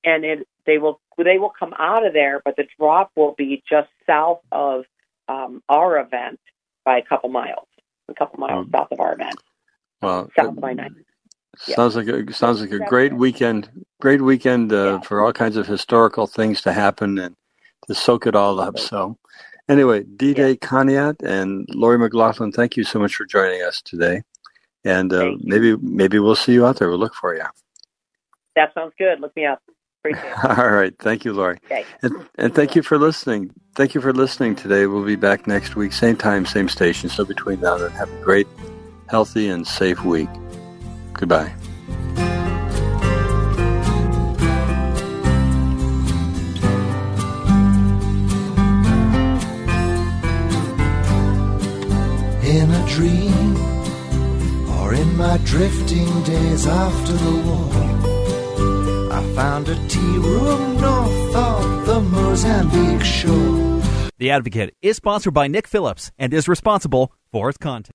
and 0.04 0.24
it 0.24 0.48
they 0.66 0.78
will 0.78 1.00
they 1.16 1.38
will 1.38 1.52
come 1.56 1.74
out 1.78 2.06
of 2.06 2.12
there, 2.12 2.40
but 2.44 2.56
the 2.56 2.64
drop 2.78 3.11
will 3.16 3.35
be 3.37 3.62
just 3.68 3.88
south 4.06 4.40
of 4.50 4.85
um, 5.28 5.62
our 5.68 5.98
event 5.98 6.40
by 6.85 6.98
a 6.98 7.02
couple 7.02 7.30
miles, 7.30 7.68
a 8.08 8.14
couple 8.14 8.40
miles 8.40 8.66
um, 8.66 8.70
south 8.72 8.88
of 8.90 9.00
our 9.00 9.14
event. 9.14 9.37
Well, 10.00 10.30
south 10.37 10.58
I 10.62 10.72
nine. 10.72 11.04
Sounds 11.56 11.96
like 11.96 12.08
a 12.08 12.32
sounds 12.32 12.61
like 12.61 12.72
a 12.72 12.78
great 12.78 13.12
weekend. 13.12 13.68
Great 14.00 14.22
weekend 14.22 14.72
uh, 14.72 14.76
yeah. 14.76 15.00
for 15.00 15.20
all 15.20 15.32
kinds 15.32 15.56
of 15.56 15.66
historical 15.66 16.26
things 16.26 16.62
to 16.62 16.72
happen 16.72 17.18
and 17.18 17.37
to 17.87 17.94
soak 17.94 18.26
it 18.26 18.35
all 18.35 18.58
up. 18.58 18.78
So, 18.78 19.18
anyway, 19.68 20.05
D 20.05 20.35
Day 20.35 20.51
yeah. 20.51 20.55
Conneaut 20.57 21.22
and 21.22 21.66
Lori 21.70 21.98
McLaughlin, 21.98 22.53
thank 22.53 22.77
you 22.77 22.85
so 22.85 22.98
much 22.98 23.14
for 23.14 23.25
joining 23.25 23.62
us 23.62 23.81
today. 23.83 24.22
And 24.85 25.12
uh, 25.12 25.33
maybe 25.40 25.77
maybe 25.77 26.18
we'll 26.18 26.35
see 26.35 26.53
you 26.53 26.66
out 26.66 26.79
there. 26.79 26.88
We'll 26.88 26.98
look 26.98 27.14
for 27.14 27.35
you. 27.35 27.44
That 28.57 28.75
sounds 28.75 28.92
good. 28.98 29.20
Look 29.20 29.35
me 29.37 29.46
up. 29.46 29.62
All 30.44 30.70
right. 30.70 30.92
Thank 30.98 31.25
you, 31.25 31.33
Lori. 31.33 31.59
Okay. 31.66 31.85
And, 32.03 32.29
and 32.37 32.55
thank 32.55 32.75
you 32.75 32.83
for 32.83 32.98
listening. 32.98 33.53
Thank 33.77 33.94
you 33.94 34.01
for 34.01 34.12
listening 34.12 34.57
today. 34.57 34.87
We'll 34.87 35.05
be 35.05 35.16
back 35.16 35.46
next 35.46 35.77
week, 35.77 35.92
same 35.92 36.16
time, 36.16 36.44
same 36.44 36.68
station. 36.68 37.09
So 37.09 37.25
between 37.25 37.61
now 37.61 37.75
and 37.75 37.85
then, 37.85 37.90
have 37.92 38.12
a 38.12 38.20
great, 38.20 38.48
healthy, 39.09 39.48
and 39.48 39.66
safe 39.66 40.05
week. 40.05 40.29
Goodbye. 41.12 41.55
Dream, 52.92 53.57
or 54.78 54.92
in 54.92 55.16
my 55.16 55.38
drifting 55.44 56.22
days 56.24 56.66
after 56.66 57.12
the 57.14 57.35
war, 57.46 59.12
I 59.12 59.22
found 59.35 59.68
a 59.70 59.76
tea 59.88 60.18
room 60.18 60.78
north 60.78 61.35
of 61.35 61.87
the 61.87 62.00
Mozambique 62.00 63.05
shore. 63.05 63.81
The 64.18 64.31
Advocate 64.31 64.74
is 64.83 64.96
sponsored 64.96 65.33
by 65.33 65.48
Nick 65.48 65.66
Phillips 65.66 66.12
and 66.18 66.35
is 66.35 66.48
responsible 66.48 67.12
for 67.31 67.48
its 67.48 67.59
content. 67.59 67.94